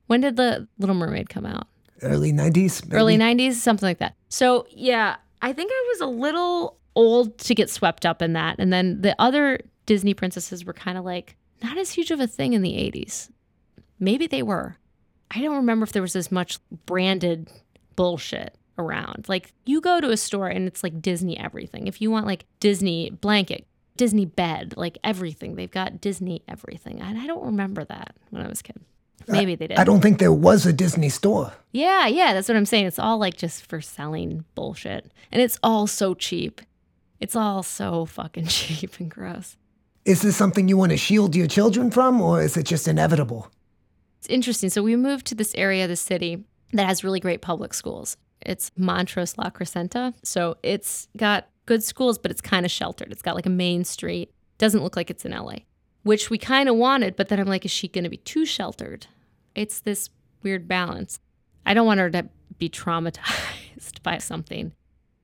[0.09, 1.69] When did the Little Mermaid come out?
[2.03, 2.85] Early 90s?
[2.85, 2.97] maybe?
[2.97, 4.17] early 90s, something like that.
[4.29, 8.57] So, yeah, I think I was a little old to get swept up in that.
[8.59, 12.27] And then the other Disney princesses were kind of like not as huge of a
[12.27, 13.31] thing in the 80s.
[14.01, 14.77] Maybe they were.
[15.31, 17.49] I don't remember if there was as much branded
[17.95, 19.29] bullshit around.
[19.29, 21.87] Like, you go to a store and it's like Disney everything.
[21.87, 27.01] If you want like Disney blanket, Disney bed, like everything, they've got Disney everything.
[27.01, 28.81] And I don't remember that when I was a kid.
[29.29, 29.79] Maybe they did.
[29.79, 31.53] I don't think there was a Disney store.
[31.73, 32.87] Yeah, yeah, that's what I'm saying.
[32.87, 35.11] It's all like just for selling bullshit.
[35.33, 36.61] And it's all so cheap.
[37.19, 39.57] It's all so fucking cheap and gross.
[40.05, 43.51] Is this something you want to shield your children from, or is it just inevitable?
[44.19, 44.71] It's interesting.
[44.71, 48.17] So we moved to this area of the city that has really great public schools.
[48.41, 50.15] It's Montrose La Crescenta.
[50.23, 53.13] So it's got good schools, but it's kind of sheltered.
[53.13, 54.33] It's got like a main street.
[54.59, 55.57] Doesn't look like it's in LA,
[56.03, 58.47] which we kind of wanted, but then I'm like, is she going to be too
[58.47, 59.07] sheltered?
[59.55, 60.09] It's this
[60.43, 61.19] weird balance.
[61.67, 64.73] I don't want her to be traumatized by something.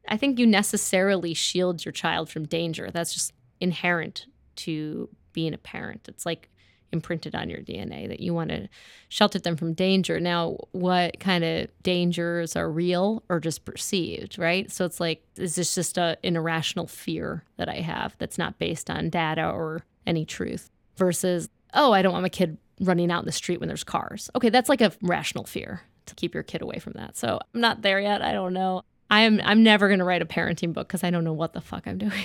[0.09, 2.90] I think you necessarily shield your child from danger.
[2.92, 4.26] That's just inherent
[4.57, 6.09] to being a parent.
[6.09, 6.50] It's like
[6.92, 8.68] imprinted on your DNA that you want to
[9.09, 10.20] shelter them from danger.
[10.20, 14.70] Now, what kind of dangers are real or just perceived, right?
[14.70, 18.59] So it's like, is this just a, an irrational fear that I have that's not
[18.59, 23.20] based on data or any truth versus, oh, I don't want my kid running out
[23.20, 24.31] in the street when there's cars.
[24.35, 27.16] Okay, that's like a rational fear to keep your kid away from that.
[27.16, 28.22] So I'm not there yet.
[28.22, 28.83] I don't know.
[29.11, 31.52] I am I'm never going to write a parenting book because I don't know what
[31.52, 32.24] the fuck I'm doing.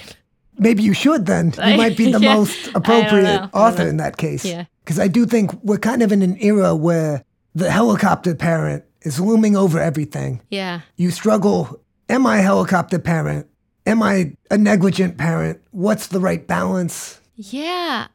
[0.57, 1.53] Maybe you should then.
[1.57, 2.35] You might be the Yeah.
[2.35, 4.43] most appropriate author in that case.
[4.45, 4.65] Yeah.
[4.83, 7.23] Because I do think we're kind of in an era where
[7.55, 10.41] the helicopter parent is looming over everything.
[10.49, 10.81] Yeah.
[10.95, 11.79] You struggle.
[12.09, 13.47] Am I a helicopter parent?
[13.85, 15.61] Am I a negligent parent?
[15.71, 17.19] What's the right balance?
[17.35, 18.07] Yeah.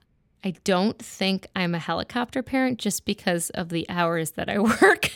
[0.44, 5.10] I don't think I'm a helicopter parent just because of the hours that I work,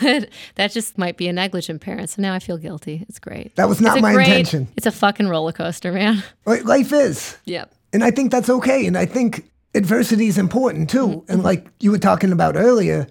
[0.00, 2.10] but that just might be a negligent parent.
[2.10, 3.04] So now I feel guilty.
[3.08, 3.56] It's great.
[3.56, 4.68] That was not my great- intention.
[4.76, 6.22] It's a fucking roller coaster, man.
[6.44, 7.36] Life is.
[7.46, 7.72] Yep.
[7.92, 8.86] And I think that's okay.
[8.86, 11.06] And I think adversity is important too.
[11.08, 11.32] Mm-hmm.
[11.32, 13.06] And like you were talking about earlier,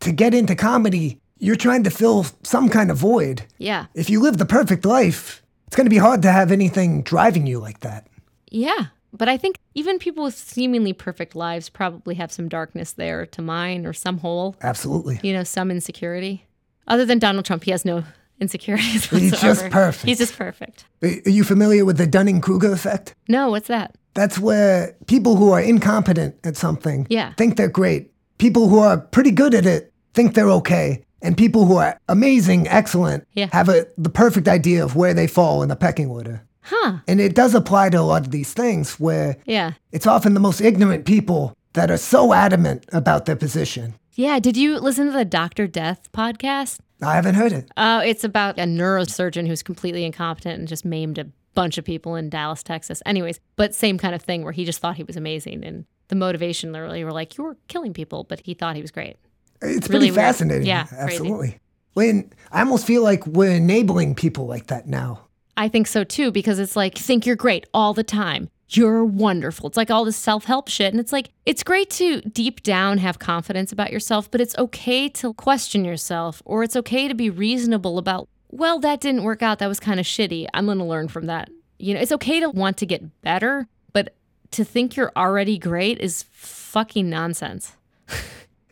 [0.00, 3.42] to get into comedy, you're trying to fill some kind of void.
[3.58, 3.86] Yeah.
[3.94, 7.46] If you live the perfect life, it's going to be hard to have anything driving
[7.46, 8.06] you like that.
[8.50, 8.86] Yeah.
[9.18, 13.42] But I think even people with seemingly perfect lives probably have some darkness there to
[13.42, 15.20] mine or some hole, Absolutely.
[15.22, 16.46] you know, some insecurity.
[16.86, 18.04] Other than Donald Trump, he has no
[18.40, 20.04] insecurities He's just perfect.
[20.06, 20.84] He's just perfect.
[21.02, 23.14] Are are you familiar with the Dunning Kruger effect?
[23.28, 23.96] No, what's that?
[24.14, 27.32] That's where people who are incompetent at something Yeah.
[27.36, 28.12] think they're great.
[28.38, 31.04] People who are pretty good at it think they're okay.
[31.20, 33.48] And people who are amazing, excellent, Yeah.
[33.52, 36.42] have a, the perfect idea of where they fall in the pecking order.
[36.68, 36.98] Huh.
[37.08, 39.72] And it does apply to a lot of these things where Yeah.
[39.92, 43.94] it's often the most ignorant people that are so adamant about their position.
[44.14, 44.38] Yeah.
[44.40, 45.66] Did you listen to the Dr.
[45.66, 46.78] Death podcast?
[47.00, 47.70] I haven't heard it.
[47.76, 52.16] Uh, it's about a neurosurgeon who's completely incompetent and just maimed a bunch of people
[52.16, 53.00] in Dallas, Texas.
[53.06, 55.64] Anyways, but same kind of thing where he just thought he was amazing.
[55.64, 58.90] And the motivation literally were like, you were killing people, but he thought he was
[58.90, 59.16] great.
[59.62, 60.14] It's Really pretty weird.
[60.14, 60.66] fascinating.
[60.66, 61.02] Yeah, crazy.
[61.02, 61.58] absolutely.
[61.94, 65.20] When I almost feel like we're enabling people like that now.
[65.58, 68.48] I think so too, because it's like, think you're great all the time.
[68.70, 69.66] You're wonderful.
[69.68, 70.92] It's like all this self help shit.
[70.92, 75.08] And it's like, it's great to deep down have confidence about yourself, but it's okay
[75.10, 79.58] to question yourself or it's okay to be reasonable about, well, that didn't work out.
[79.58, 80.46] That was kind of shitty.
[80.54, 81.50] I'm going to learn from that.
[81.78, 84.14] You know, it's okay to want to get better, but
[84.52, 87.74] to think you're already great is fucking nonsense.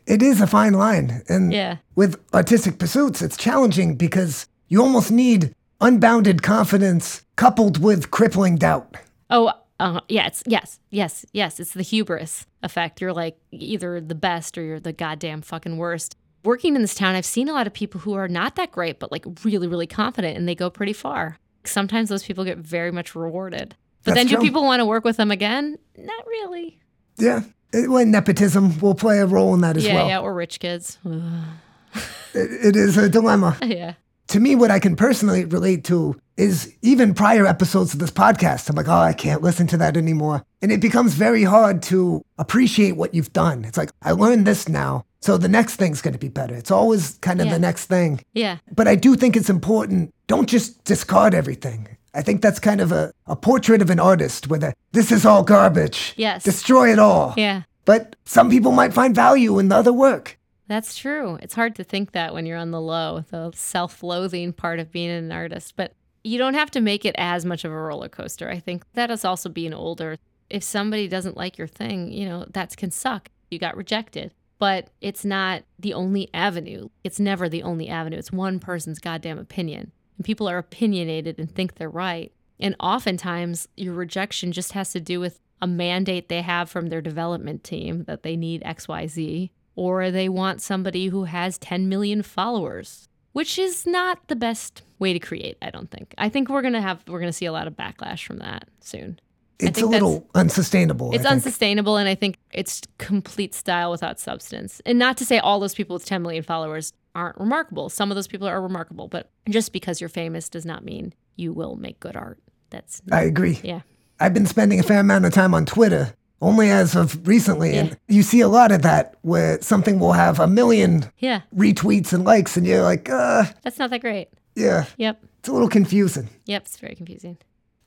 [0.07, 1.21] It is a fine line.
[1.27, 1.77] And Yeah.
[1.95, 8.97] with artistic pursuits, it's challenging because you almost need unbounded confidence coupled with crippling doubt.
[9.29, 11.59] Oh, uh, yeah, it's yes, yes, yes.
[11.59, 12.99] It's the hubris effect.
[12.99, 16.15] You're like either the best or you're the goddamn fucking worst.
[16.43, 18.99] Working in this town, I've seen a lot of people who are not that great,
[18.99, 21.37] but like really, really confident, and they go pretty far.
[21.65, 23.75] Sometimes those people get very much rewarded.
[24.03, 24.43] But That's then, do true.
[24.43, 25.77] people want to work with them again?
[25.97, 26.79] Not really.
[27.17, 27.41] Yeah.
[27.73, 30.07] It, well, nepotism will play a role in that as yeah, well.
[30.07, 30.97] Yeah, yeah, or rich kids.
[31.05, 31.95] It,
[32.33, 33.57] it is a dilemma.
[33.63, 33.93] yeah,
[34.27, 38.69] to me, what I can personally relate to is even prior episodes of this podcast.
[38.69, 40.43] I'm like, oh, I can't listen to that anymore.
[40.61, 43.65] And it becomes very hard to appreciate what you've done.
[43.65, 45.03] It's like, I learned this now.
[45.21, 46.53] So the next thing's going to be better.
[46.55, 47.53] It's always kind of Yeah.
[47.53, 48.21] the next thing.
[48.33, 50.13] yeah, But I do think it's important.
[50.27, 51.87] Don't just discard everything.
[52.13, 55.25] I think that's kind of a, a portrait of an artist where the, this is
[55.25, 56.13] all garbage.
[56.17, 56.43] Yes.
[56.43, 57.33] Destroy it all.
[57.37, 57.63] yeah.
[57.85, 60.36] But some people might find value in the other work.
[60.67, 61.37] That's true.
[61.41, 64.91] It's hard to think that when you're on the low, the self loathing part of
[64.91, 65.75] being an artist.
[65.75, 65.93] But
[66.23, 68.49] you don't have to make it as much of a roller coaster.
[68.49, 70.17] I think that is also being older.
[70.49, 73.29] If somebody doesn't like your thing, you know, that can suck.
[73.49, 74.33] You got rejected.
[74.59, 76.89] but it's not the only avenue.
[77.03, 78.17] It's never the only avenue.
[78.17, 79.91] It's one person's goddamn opinion.
[80.17, 82.31] And people are opinionated and think they're right.
[82.59, 87.01] And oftentimes, your rejection just has to do with a mandate they have from their
[87.01, 93.07] development team that they need XYZ, or they want somebody who has 10 million followers,
[93.31, 96.13] which is not the best way to create, I don't think.
[96.17, 98.39] I think we're going to have we're going to see a lot of backlash from
[98.39, 99.19] that soon.
[99.59, 101.13] It's a little unsustainable.
[101.13, 104.81] It's unsustainable, and I think it's complete style without substance.
[104.85, 107.89] And not to say all those people with 10 million followers aren't remarkable.
[107.89, 111.53] Some of those people are remarkable, but just because you're famous does not mean you
[111.53, 112.39] will make good art.
[112.69, 113.59] That's I agree.
[113.63, 113.81] yeah,
[114.19, 117.79] I've been spending a fair amount of time on Twitter, only as of recently, Yeah.
[117.81, 121.41] and you see a lot of that where something will have a million yeah.
[121.55, 124.29] retweets and likes, and you're like, uh, That's not that great.
[124.55, 126.29] yeah, Yep, it's a little confusing.
[126.45, 126.63] yep.
[126.63, 127.37] It's very confusing.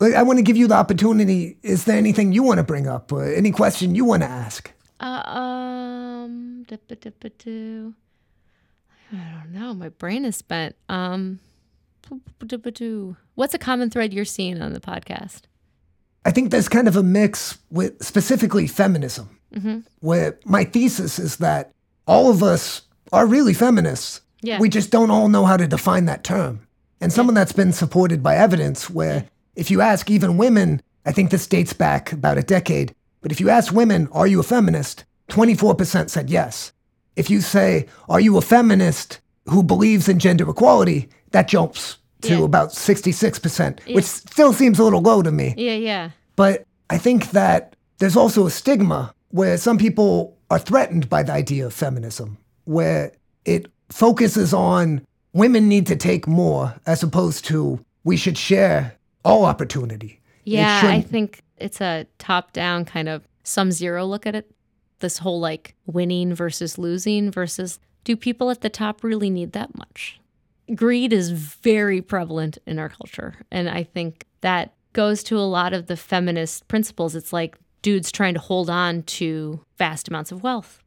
[0.01, 1.59] Like, I want to give you the opportunity.
[1.63, 4.73] Is there anything you want to bring up, or any question you want to ask?
[4.99, 6.65] Uh, um.
[9.13, 9.75] I don't know.
[9.75, 10.77] My brain is spent.
[10.89, 11.41] Um,
[13.35, 15.43] what's a common thread you're seeing on the podcast?
[16.25, 19.81] I think there's kind of a mix with specifically feminism, Mm-hmm.
[19.99, 21.73] where my thesis is that
[22.07, 24.21] all of us are really feminists.
[24.43, 24.61] Yeah.
[24.61, 26.61] We just don't all know how to define that term.
[27.01, 31.11] And some of that's been supported by evidence where if you ask even women, I
[31.11, 34.45] think this dates back about a decade, but if you ask women, are you a
[34.45, 35.05] feminist?
[35.31, 36.73] 24% said yes.
[37.16, 41.09] If you say, are you a feminist who believes in gender equality?
[41.33, 42.45] That jumps to Yeah.
[42.45, 43.95] about 66%, Yeah.
[43.95, 45.55] which still seems a little low to me.
[45.57, 46.11] Yeah, yeah.
[46.37, 51.33] But I think that there's also a stigma where some people are threatened by the
[51.33, 53.12] idea of feminism, where
[53.45, 55.03] it focuses on
[55.33, 58.95] women need to take more as opposed to we should share
[59.25, 60.21] all opportunity.
[60.45, 64.51] Yeah, I think it's a top down kind of sum zero look at it.
[65.01, 69.77] This whole like winning versus losing versus do people at the top really need that
[69.77, 70.20] much?
[70.75, 73.35] Greed is very prevalent in our culture.
[73.51, 77.14] And I think that goes to a lot of the feminist principles.
[77.14, 80.83] It's like dudes trying to hold on to vast amounts of wealth.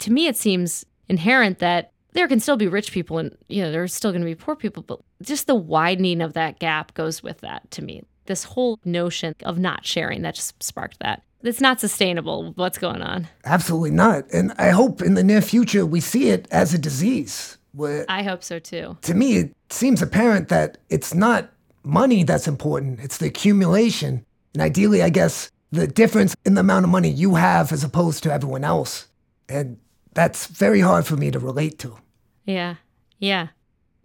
[0.00, 3.70] To me, it seems inherent that there can still be rich people and you know
[3.70, 7.22] there's still going to be poor people but just the widening of that gap goes
[7.22, 11.60] with that to me this whole notion of not sharing that just sparked that it's
[11.60, 14.24] not sustainable what's going on Absolutely not.
[14.32, 17.56] And I hope in the near future we see it as a disease.
[17.76, 18.96] Where i hope so too.
[19.02, 21.50] to me it seems apparent that it's not
[21.86, 24.26] money that's important, it's the accumulation.
[24.52, 28.22] And ideally, I guess, the difference in the amount of money you have as opposed
[28.24, 29.06] to everyone else.
[29.48, 29.78] And
[30.12, 31.96] that's very hard for me to relate to.
[32.44, 32.76] yeah.
[33.18, 33.48] Yeah.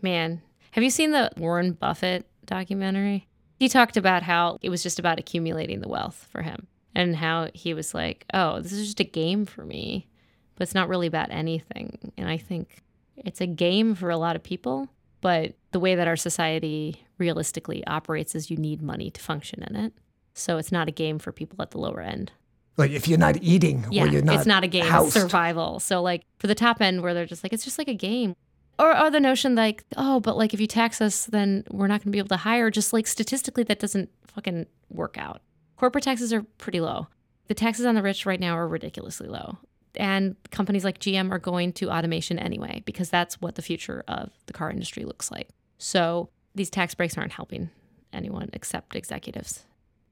[0.01, 0.41] Man.
[0.71, 3.27] Have you seen the warren buffett documentary?
[3.59, 7.49] He talked about how it was just about accumulating the wealth for him and how
[7.53, 10.07] he was like oh this is just a game for me
[10.55, 12.13] but it's not really about anything.
[12.17, 12.81] And i think
[13.25, 14.89] it's a game for a lot of people
[15.21, 19.75] but the way that our society realistically operates is you need money to function in
[19.75, 19.93] it.
[20.33, 22.31] So it's not a game for people at the lower end.
[22.77, 25.15] Like if you're not eating yeah or you're not it's not a game housed.
[25.15, 25.79] it's survival.
[25.79, 28.35] So like for the top end where they're just like it's just like a game.
[28.79, 31.99] Or, or the notion like oh but like if you tax us then we're not
[31.99, 32.71] going to be able to hire.
[32.71, 35.41] Just like statistically that doesn't fucking work out.
[35.77, 37.07] Corporate taxes are pretty low.
[37.47, 39.57] The taxes on the rich right now are ridiculously low
[39.95, 44.29] and companies like gm are going to automation anyway because that's what the future of
[44.45, 47.69] the car industry looks like so these tax breaks aren't helping
[48.13, 49.63] anyone except executives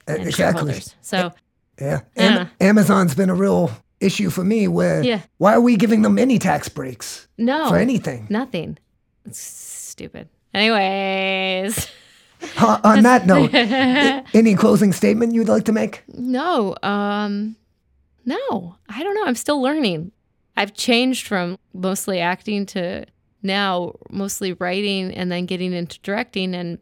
[0.07, 0.34] Uh, and exactly.
[0.73, 1.32] shareholders so
[1.80, 2.01] Yeah.
[2.17, 3.71] Am- Amazon's been a real
[4.01, 5.21] issue for me where Yeah.
[5.38, 8.27] why are we giving them any tax breaks no for anything?
[8.30, 8.77] Nothing.
[9.25, 10.27] It's stupid.
[10.53, 11.88] Anyways.
[12.57, 13.53] On on that note,
[14.34, 16.03] any closing statement you'd like to make?
[16.07, 16.75] no.
[16.82, 17.55] Um
[18.30, 18.75] no.
[18.88, 19.25] I don't know.
[19.25, 20.11] I'm still learning.
[20.55, 23.05] I've changed from mostly acting to
[23.41, 26.80] now mostly writing and then getting into directing and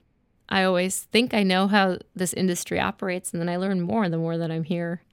[0.50, 4.18] I always think I know how this industry operates and then I learn more the
[4.18, 5.04] more that I'm here.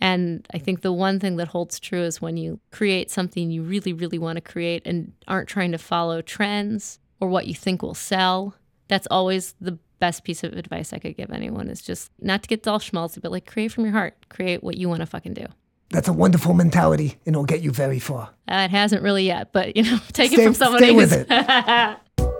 [0.00, 3.62] And I think the one thing that holds true is when you create something you
[3.62, 7.82] really, really want to create and aren't trying to follow trends or what you think
[7.82, 8.54] will sell.
[8.88, 12.48] That's always the best piece of advice I could give anyone is just not to
[12.48, 14.28] get dull schmaltzy, but like create from your heart.
[14.28, 15.46] Create what you want to fucking do.
[15.92, 18.30] That's a wonderful mentality and it'll get you very far.
[18.48, 21.12] Uh, it hasn't really yet, but you know, take Stay- it from someone stay with
[21.12, 21.28] it.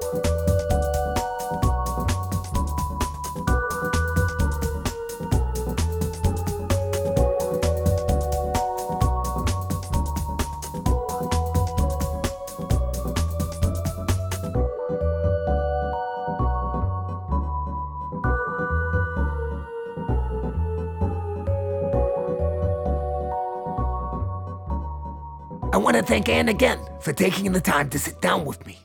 [25.92, 28.78] want to thank Anne again for taking the time to sit down with me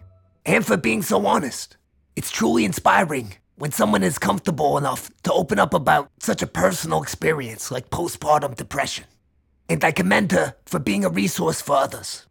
[0.45, 1.77] and for being so honest.
[2.17, 7.01] It's truly inspiring when someone is comfortable enough to open up about such a personal
[7.01, 9.05] experience like postpartum depression.
[9.69, 12.25] And I commend her for being a resource for others.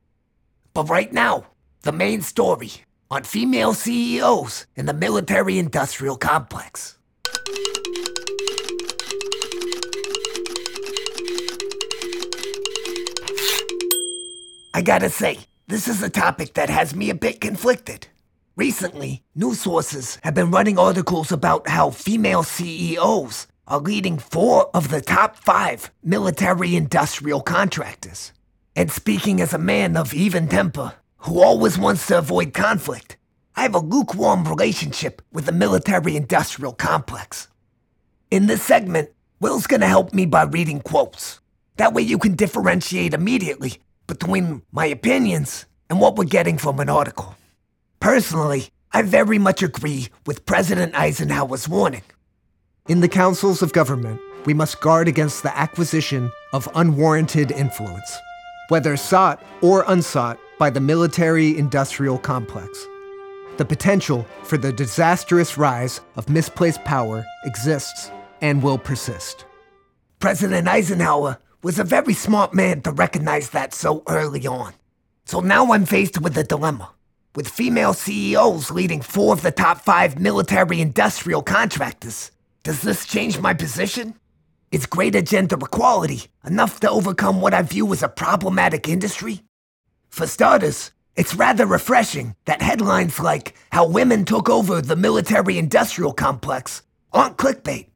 [0.74, 1.46] But right now,
[1.80, 2.72] the main story
[3.10, 6.98] on female CEOs in the military industrial complex.
[14.76, 18.08] I gotta say, this is a topic that has me a bit conflicted.
[18.56, 24.90] Recently, news sources have been running articles about how female CEOs are leading four of
[24.90, 28.34] the top five military industrial contractors.
[28.76, 33.16] And speaking as a man of even temper, who always wants to avoid conflict,
[33.54, 37.48] I have a lukewarm relationship with the military industrial complex.
[38.30, 39.08] In this segment,
[39.40, 41.40] Will's gonna help me by reading quotes.
[41.78, 46.88] That way you can differentiate immediately between my opinions and what we're getting from an
[46.88, 47.36] article.
[48.00, 52.02] Personally, I very much agree with President Eisenhower's warning.
[52.88, 58.16] In the councils of government, we must guard against the acquisition of unwarranted influence,
[58.68, 62.86] whether sought or unsought by the military industrial complex.
[63.56, 69.46] The potential for the disastrous rise of misplaced power exists and will persist.
[70.20, 74.72] President Eisenhower was a very smart man to recognize that so early on.
[75.24, 76.90] So now I'm faced with a dilemma.
[77.34, 82.30] With female CEOs leading four of the top five military industrial contractors,
[82.62, 84.14] does this change my position?
[84.70, 89.42] Is greater gender equality enough to overcome what I view as a problematic industry?
[90.08, 96.12] For starters, it's rather refreshing that headlines like how women took over the military industrial
[96.12, 97.88] complex aren't clickbait.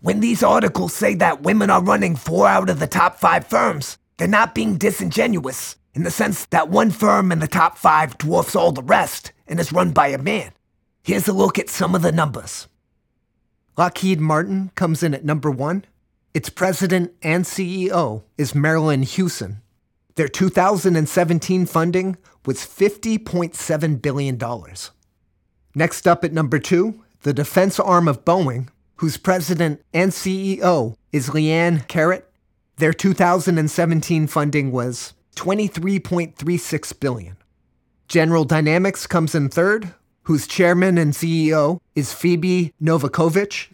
[0.00, 3.98] When these articles say that women are running four out of the top five firms,
[4.16, 8.54] they're not being disingenuous in the sense that one firm in the top five dwarfs
[8.54, 10.52] all the rest and is run by a man.
[11.02, 12.68] Here's a look at some of the numbers.
[13.76, 15.84] Lockheed Martin comes in at number one.
[16.32, 19.62] Its president and CEO is Marilyn Hewson.
[20.14, 24.38] Their 2017 funding was $50.7 billion.
[25.74, 28.68] Next up at number two, the defense arm of Boeing,
[28.98, 32.30] whose president and CEO is Leanne Caret.
[32.76, 37.36] Their 2017 funding was 23.36 billion.
[38.08, 39.94] General Dynamics comes in third,
[40.24, 43.68] whose chairman and CEO is Phoebe Novakovic.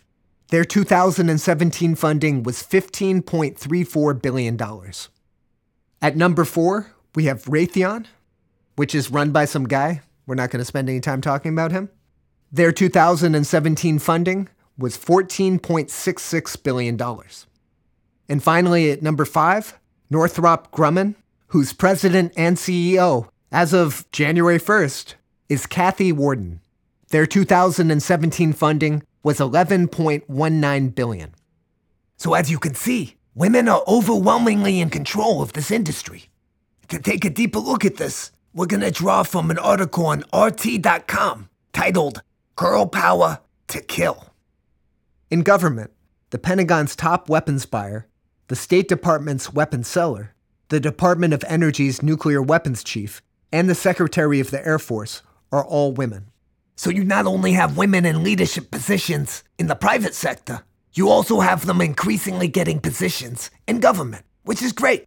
[0.49, 4.61] Their 2017 funding was $15.34 billion.
[6.03, 8.07] At number four, we have Raytheon,
[8.77, 10.03] which is run by some guy.
[10.27, 11.89] We're not going to spend any time talking about him.
[12.53, 17.01] Their 2017 funding was $14.66 billion.
[18.29, 19.79] And finally, at number five,
[20.11, 21.14] Northrop Grumman,
[21.49, 25.14] whose president and CEO, as of January 1st,
[25.49, 26.61] is Kathy Warden.
[27.11, 31.35] Their 2017 funding was 11.19 billion.
[32.16, 36.25] So as you can see, women are overwhelmingly in control of this industry.
[36.89, 41.49] To take a deeper look at this, we're gonna draw from an article on RT.com
[41.72, 42.22] titled
[42.57, 44.34] Girl Power to Kill.
[45.31, 45.91] In government,
[46.31, 48.07] the Pentagon's top weapons buyer,
[48.49, 50.35] the State Department's weapons seller,
[50.68, 55.64] the Department of Energy's nuclear weapons chief, and the Secretary of the Air Force are
[55.64, 56.27] all women.
[56.77, 60.62] So you not only have women in leadership positions in the private sector,
[60.93, 65.07] you also have them increasingly getting positions in government, which is great.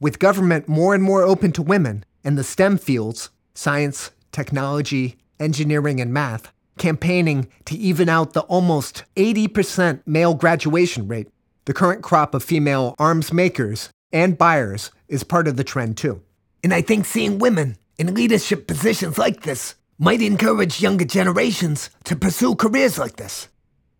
[0.00, 6.00] With government more and more open to women and the STEM fields science, technology, engineering,
[6.00, 11.28] and math campaigning to even out the almost 80% male graduation rate,
[11.64, 16.22] the current crop of female arms makers and buyers is part of the trend too.
[16.62, 22.16] And I think seeing women in leadership positions like this might encourage younger generations to
[22.16, 23.48] pursue careers like this.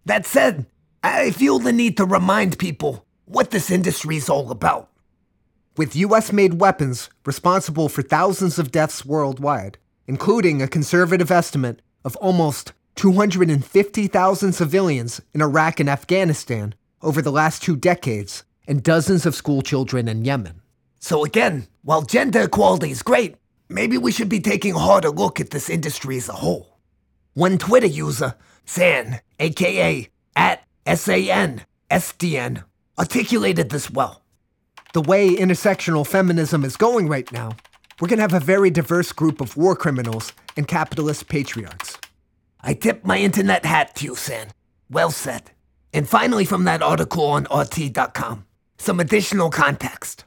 [0.05, 0.67] That said,
[1.03, 4.91] I feel the need to remind people what this industry is all about.
[5.77, 12.17] With US made weapons responsible for thousands of deaths worldwide, including a conservative estimate of
[12.17, 19.35] almost 250,000 civilians in Iraq and Afghanistan over the last two decades, and dozens of
[19.35, 20.61] school children in Yemen.
[21.01, 23.37] So again, while gender equality is great,
[23.69, 26.79] maybe we should be taking a harder look at this industry as a whole.
[27.35, 32.63] One Twitter user, San, aka at S-A-N, S-D-N,
[32.99, 34.23] articulated this well.
[34.93, 37.57] The way intersectional feminism is going right now,
[38.01, 41.99] we're gonna have a very diverse group of war criminals and capitalist patriarchs.
[42.61, 44.49] I tip my internet hat to you, San.
[44.91, 45.51] Well said.
[45.93, 48.47] And finally, from that article on RT.com,
[48.79, 50.25] some additional context.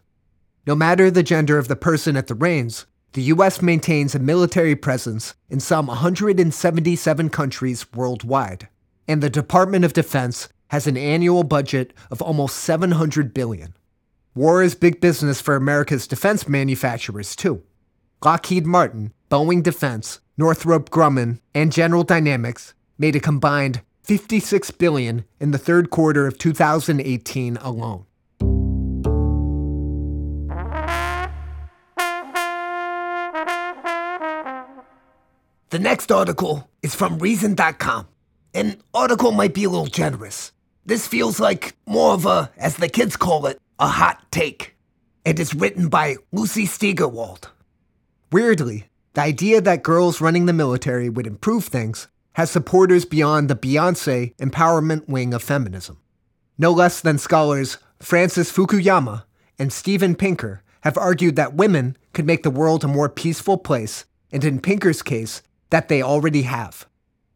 [0.68, 4.76] No matter the gender of the person at the reins, the US maintains a military
[4.76, 8.68] presence in some 177 countries worldwide,
[9.08, 13.74] and the Department of Defense has an annual budget of almost 700 billion.
[14.38, 17.64] War is big business for America's defense manufacturers too.
[18.24, 25.52] Lockheed Martin, Boeing Defense, Northrop Grumman, and General Dynamics made a combined 56 billion in
[25.52, 28.06] the third quarter of 2018 alone.
[35.70, 38.10] The next article is from Reason.com.
[38.54, 40.52] An article might be a little generous.
[40.86, 44.76] This feels like more of a, as the kids call it, a hot take.
[45.26, 47.50] And It is written by Lucy Steigerwald.
[48.32, 53.56] Weirdly, the idea that girls running the military would improve things has supporters beyond the
[53.56, 55.98] Beyonce empowerment wing of feminism.
[56.58, 59.24] No less than scholars Francis Fukuyama
[59.58, 64.06] and Steven Pinker have argued that women could make the world a more peaceful place,
[64.32, 66.88] and in Pinker's case, that they already have.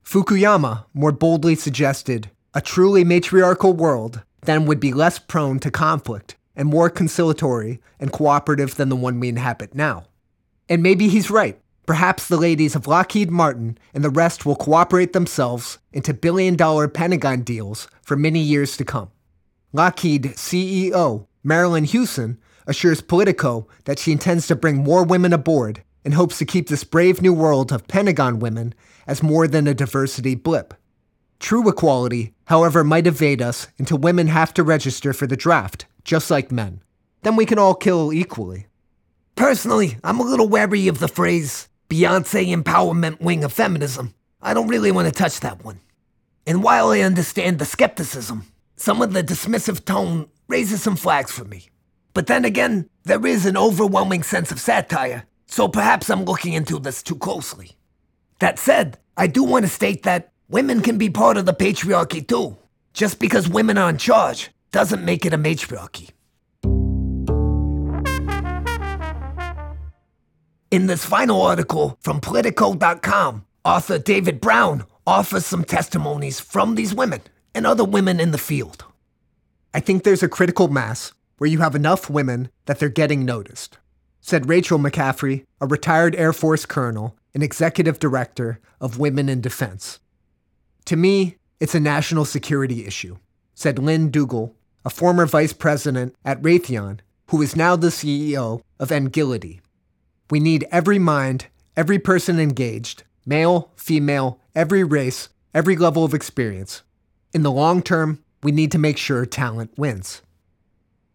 [0.05, 2.29] Fukuyama more boldly suggested
[2.59, 8.11] a truly matriarchal world then would be less prone to conflict and more conciliatory and
[8.11, 10.03] cooperative than the one we inhabit now.
[10.67, 11.57] And maybe he's right.
[11.85, 16.89] Perhaps the ladies of Lockheed Martin and the rest will cooperate themselves into billion dollar
[16.89, 19.09] Pentagon deals for many years to come.
[19.71, 22.37] Lockheed CEO Marilyn Hewson
[22.67, 26.83] assures Politico that she intends to bring more women aboard and hopes to keep this
[26.83, 28.75] brave new world of Pentagon women
[29.07, 30.73] as more than a diversity blip.
[31.39, 36.29] True equality, however, might evade us until women have to register for the draft, just
[36.29, 36.81] like men.
[37.23, 38.67] Then we can all kill equally.
[39.35, 44.13] Personally, I'm a little wary of the phrase Beyonce empowerment wing of feminism.
[44.41, 45.79] I don't really want to touch that one.
[46.45, 51.45] And while I understand the skepticism, some of the dismissive tone raises some flags for
[51.45, 51.69] me.
[52.13, 56.77] But then again, there is an overwhelming sense of satire so perhaps I'm looking into
[56.77, 57.71] this too closely.
[58.39, 62.27] That said, I do want to state that women can be part of the patriarchy
[62.27, 62.57] too.
[62.93, 66.09] Just because women are in charge doesn't make it a matriarchy.
[70.71, 77.21] In this final article from Politico.com, author David Brown offers some testimonies from these women
[77.55, 78.83] and other women in the field.
[79.73, 83.77] I think there's a critical mass where you have enough women that they're getting noticed
[84.21, 89.99] said Rachel McCaffrey, a retired Air Force colonel and executive director of Women in Defense.
[90.85, 93.17] To me, it's a national security issue,
[93.53, 94.53] said Lynn Dugle,
[94.85, 96.99] a former vice president at Raytheon,
[97.29, 99.61] who is now the CEO of Engility.
[100.31, 106.83] We need every mind, every person engaged, male, female, every race, every level of experience.
[107.33, 110.21] In the long term, we need to make sure talent wins.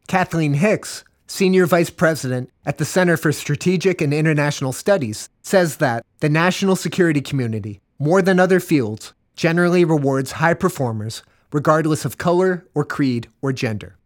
[0.06, 6.04] Kathleen Hicks, senior vice president at the Center for Strategic and International Studies, says that
[6.20, 11.22] the national security community, more than other fields, generally rewards high performers
[11.54, 13.96] regardless of color or creed or gender.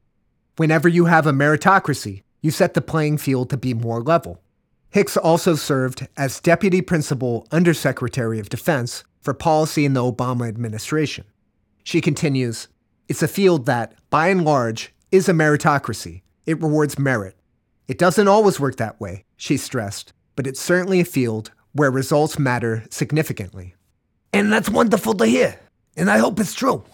[0.58, 4.42] Whenever you have a meritocracy, you set the playing field to be more level.
[4.90, 11.24] Hicks also served as Deputy Principal Undersecretary of Defense for Policy in the Obama administration.
[11.84, 12.68] She continues
[13.08, 17.34] It's a field that, by and large, is a meritocracy, it rewards merit.
[17.86, 22.38] It doesn't always work that way, she stressed, but it's certainly a field where results
[22.38, 23.74] matter significantly.
[24.32, 25.58] And that's wonderful to hear,
[25.96, 26.84] and I hope it's true.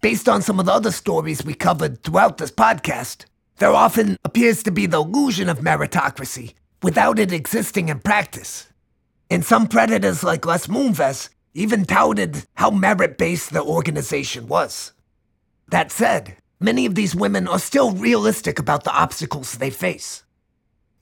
[0.00, 3.24] Based on some of the other stories we covered throughout this podcast,
[3.56, 8.68] there often appears to be the illusion of meritocracy without it existing in practice.
[9.30, 14.92] And some predators like Les Moonves even touted how merit based the organization was.
[15.68, 20.24] That said, Many of these women are still realistic about the obstacles they face.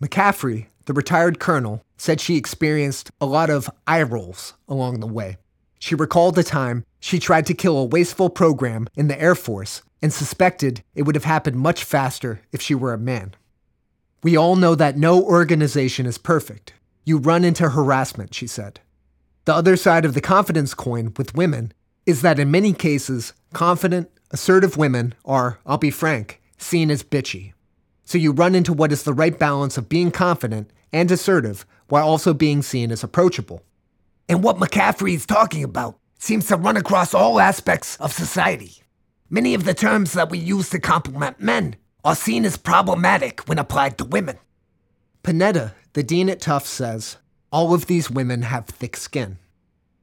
[0.02, 5.36] McCaffrey, the retired colonel, said she experienced a lot of eye rolls along the way.
[5.84, 9.82] She recalled a time she tried to kill a wasteful program in the Air Force
[10.00, 13.34] and suspected it would have happened much faster if she were a man.
[14.22, 16.72] We all know that no organization is perfect.
[17.04, 18.80] You run into harassment, she said.
[19.44, 21.70] The other side of the confidence coin with women
[22.06, 27.52] is that in many cases, confident, Assertive women are, I'll be frank, seen as bitchy.
[28.06, 32.08] So you run into what is the right balance of being confident and assertive while
[32.08, 33.62] also being seen as approachable.
[34.28, 38.82] And what McCaffrey is talking about seems to run across all aspects of society.
[39.28, 43.58] Many of the terms that we use to compliment men are seen as problematic when
[43.58, 44.38] applied to women.
[45.22, 47.16] Panetta, the dean at Tufts, says
[47.50, 49.38] all of these women have thick skin.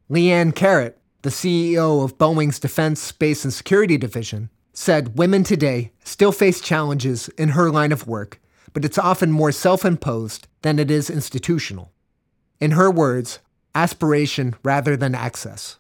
[0.10, 6.32] Leanne Caret, the CEO of Boeing's Defense, Space, and Security Division, said women today still
[6.32, 8.40] face challenges in her line of work,
[8.74, 11.92] but it's often more self imposed than it is institutional.
[12.60, 13.40] In her words,
[13.76, 15.78] aspiration rather than access.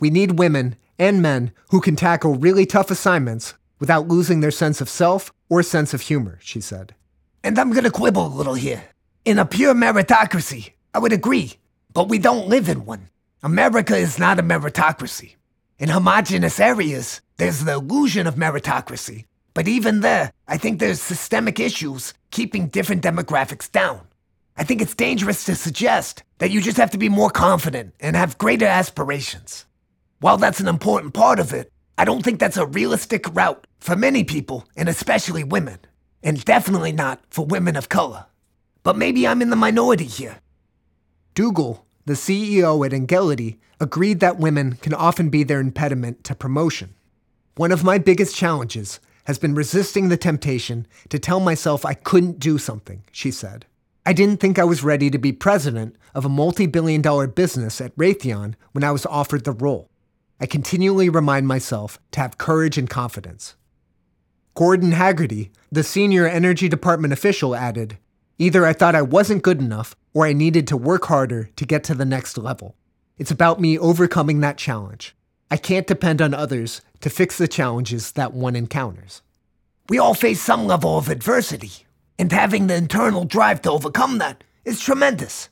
[0.00, 4.80] We need women and men who can tackle really tough assignments without losing their sense
[4.80, 6.94] of self or sense of humor, she said.
[7.42, 8.84] And I'm gonna quibble a little here.
[9.24, 11.54] In a pure meritocracy, I would agree,
[11.92, 13.08] but we don't live in one.
[13.42, 15.34] America is not a meritocracy.
[15.78, 19.24] In homogenous areas, there's the illusion of meritocracy,
[19.54, 24.06] but even there, I think there's systemic issues keeping different demographics down.
[24.56, 28.14] I think it's dangerous to suggest that you just have to be more confident and
[28.14, 29.64] have greater aspirations.
[30.20, 33.96] While that's an important part of it, I don't think that's a realistic route for
[33.96, 35.78] many people, and especially women,
[36.22, 38.26] and definitely not for women of color.
[38.84, 40.38] But maybe I'm in the minority here.
[41.34, 46.94] Dugle, the CEO at Engility, agreed that women can often be their impediment to promotion.
[47.56, 52.38] One of my biggest challenges has been resisting the temptation to tell myself I couldn't
[52.38, 53.66] do something, she said.
[54.06, 57.80] I didn't think I was ready to be president of a multi billion dollar business
[57.80, 59.88] at Raytheon when I was offered the role.
[60.40, 63.56] I continually remind myself to have courage and confidence.
[64.54, 67.98] Gordon-Hagerty, the senior energy department official, added
[68.36, 71.84] Either I thought I wasn't good enough or I needed to work harder to get
[71.84, 72.74] to the next level.
[73.16, 75.14] It's about me overcoming that challenge.
[75.52, 79.22] I can't depend on others to fix the challenges that one encounters.
[79.88, 81.83] We all face some level of adversity,
[82.18, 85.48] and having the internal drive to overcome that is tremendous.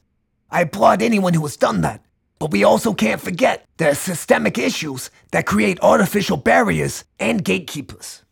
[0.51, 2.05] I applaud anyone who has done that,
[2.39, 8.23] but we also can't forget there are systemic issues that create artificial barriers and gatekeepers.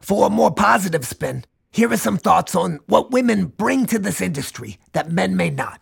[0.00, 4.20] For a more positive spin, here are some thoughts on what women bring to this
[4.20, 5.80] industry that men may not.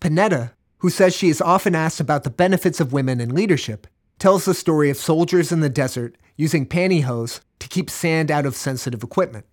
[0.00, 3.86] Panetta, who says she is often asked about the benefits of women in leadership,
[4.18, 8.54] tells the story of soldiers in the desert using pantyhose to keep sand out of
[8.54, 9.44] sensitive equipment.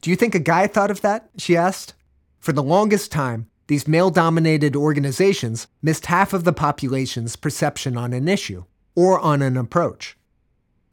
[0.00, 1.30] Do you think a guy thought of that?
[1.38, 1.94] She asked.
[2.38, 8.12] For the longest time, these male dominated organizations missed half of the population's perception on
[8.12, 10.16] an issue or on an approach.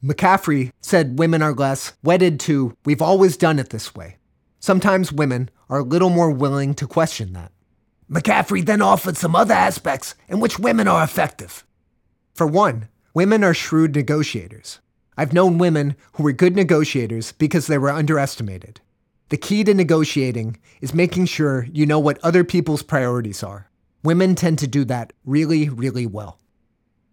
[0.02, 4.16] McCaffrey said women are less wedded to, we've always done it this way.
[4.60, 7.52] Sometimes women are a little more willing to question that.
[8.10, 11.64] McCaffrey then offered some other aspects in which women are effective.
[12.34, 14.80] For one, women are shrewd negotiators.
[15.16, 18.80] I've known women who were good negotiators because they were underestimated.
[19.30, 23.70] The key to negotiating is making sure you know what other people's priorities are.
[24.02, 26.38] Women tend to do that really, really well.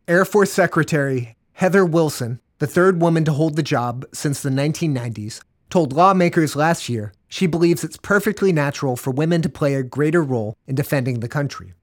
[0.09, 5.41] Air Force Secretary Heather Wilson, the third woman to hold the job since the 1990s,
[5.69, 10.21] told lawmakers last year she believes it's perfectly natural for women to play a greater
[10.21, 11.73] role in defending the country.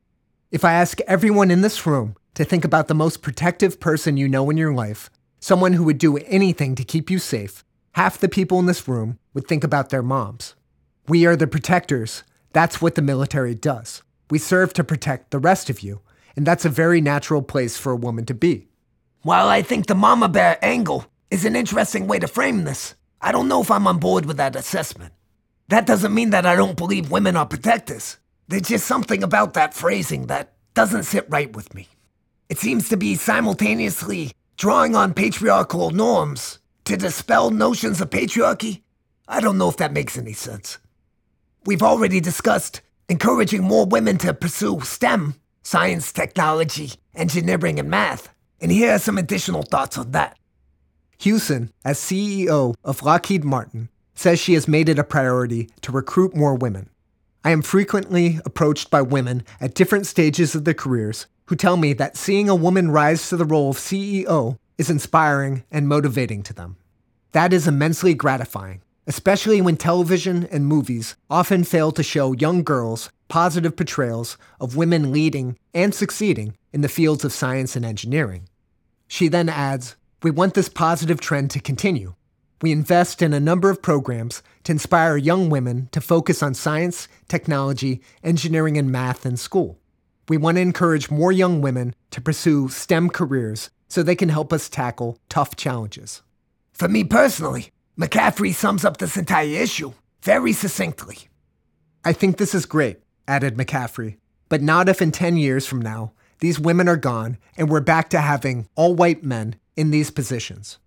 [0.51, 4.29] If I ask everyone in this room to think about the most protective person you
[4.29, 5.09] know in your life,
[5.41, 9.19] someone who would do anything to keep you safe, half the people in this room
[9.39, 10.57] would think about their moms.
[11.07, 12.25] We are the protectors.
[12.53, 14.03] That's what the military does.
[14.31, 16.01] We serve to protect the rest of you,
[16.35, 18.67] and that's a very natural place for a woman to be.
[19.23, 23.31] While I think the mama bear angle is an interesting way to frame this, I
[23.31, 25.15] don't know if I'm on board with that assessment.
[25.69, 28.17] That doesn't mean that I don't believe women are protectors.
[28.49, 31.87] There's just something about that phrasing that doesn't sit right with me.
[32.49, 38.83] It seems to be simultaneously drawing on patriarchal norms to dispel notions of patriarchy.
[39.29, 40.79] I don't know if that makes any sense.
[41.67, 48.31] We've already discussed encouraging more women to pursue STEM science, technology, engineering, and math.
[48.59, 50.39] And here are some additional thoughts on that.
[51.19, 56.35] Hewson, as CEO of Lockheed Martin, says she has made it a priority to recruit
[56.35, 56.89] more women.
[57.45, 61.93] I am frequently approached by women at different stages of their careers who tell me
[61.93, 66.55] that seeing a woman rise to the role of CEO is inspiring and motivating to
[66.55, 66.77] them.
[67.33, 73.11] That is immensely gratifying, especially when television and movies often fail to show young girls
[73.29, 78.49] positive portrayals of women leading and succeeding in the fields of science and engineering.
[79.07, 82.15] She then adds, We want this positive trend to continue.
[82.61, 87.09] We invest in a number of programs to inspire young women to focus on science,
[87.29, 89.79] technology, engineering, and math in school.
[90.29, 94.53] We want to encourage more young women to pursue STEM careers so they can help
[94.53, 96.23] us tackle tough challenges.
[96.73, 99.93] For me personally, McCaffrey sums up this entire issue
[100.23, 101.19] very succinctly.
[102.05, 104.19] I think this is great, added McCaffrey,
[104.49, 108.09] but not if in 10 years from now, these women are gone and we're back
[108.11, 110.79] to having all white men in these positions.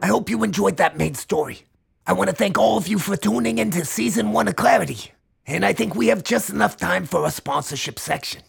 [0.00, 1.66] I hope you enjoyed that main story.
[2.06, 5.12] I want to thank all of you for tuning into season one of Clarity.
[5.46, 8.42] And I think we have just enough time for a sponsorship section.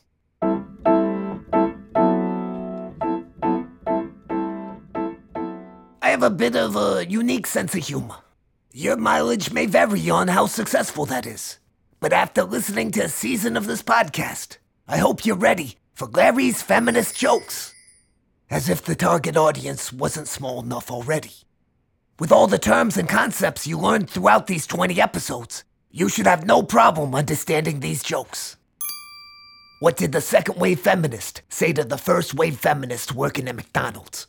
[6.14, 8.18] Have a bit of a unique sense of humor.
[8.72, 11.58] Your mileage may vary on how successful that is.
[12.00, 14.58] But after listening to a season of this podcast,
[14.88, 17.74] I hope you're ready for Larry's feminist jokes.
[18.52, 21.32] As if the target audience wasn't small enough already.
[22.20, 26.46] With all the terms and concepts you learned throughout these 20 episodes, you should have
[26.46, 28.56] no problem understanding these jokes.
[29.80, 34.28] What did the second wave feminist say to the first wave feminist working at McDonald's?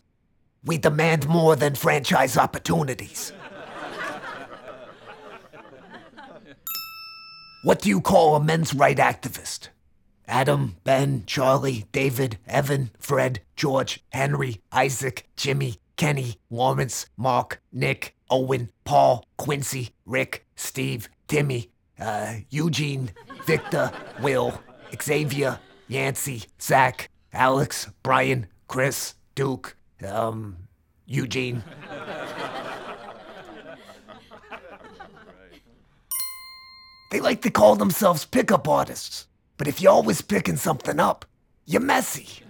[0.64, 3.32] We demand more than franchise opportunities.
[7.64, 9.68] what do you call a men's right activist?
[10.26, 18.70] Adam, Ben, Charlie, David, Evan, Fred, George, Henry, Isaac, Jimmy, Kenny, Lawrence, Mark, Nick, Owen,
[18.84, 23.10] Paul, Quincy, Rick, Steve, Timmy, uh, Eugene,
[23.44, 23.92] Victor,
[24.22, 24.60] Will,
[25.00, 25.58] Xavier,
[25.88, 29.76] Yancey, Zach, Alex, Brian, Chris, Duke,
[30.06, 30.56] um,
[31.06, 31.62] Eugene.
[37.10, 41.24] They like to call themselves pickup artists, but if you're always picking something up,
[41.64, 42.43] you're messy.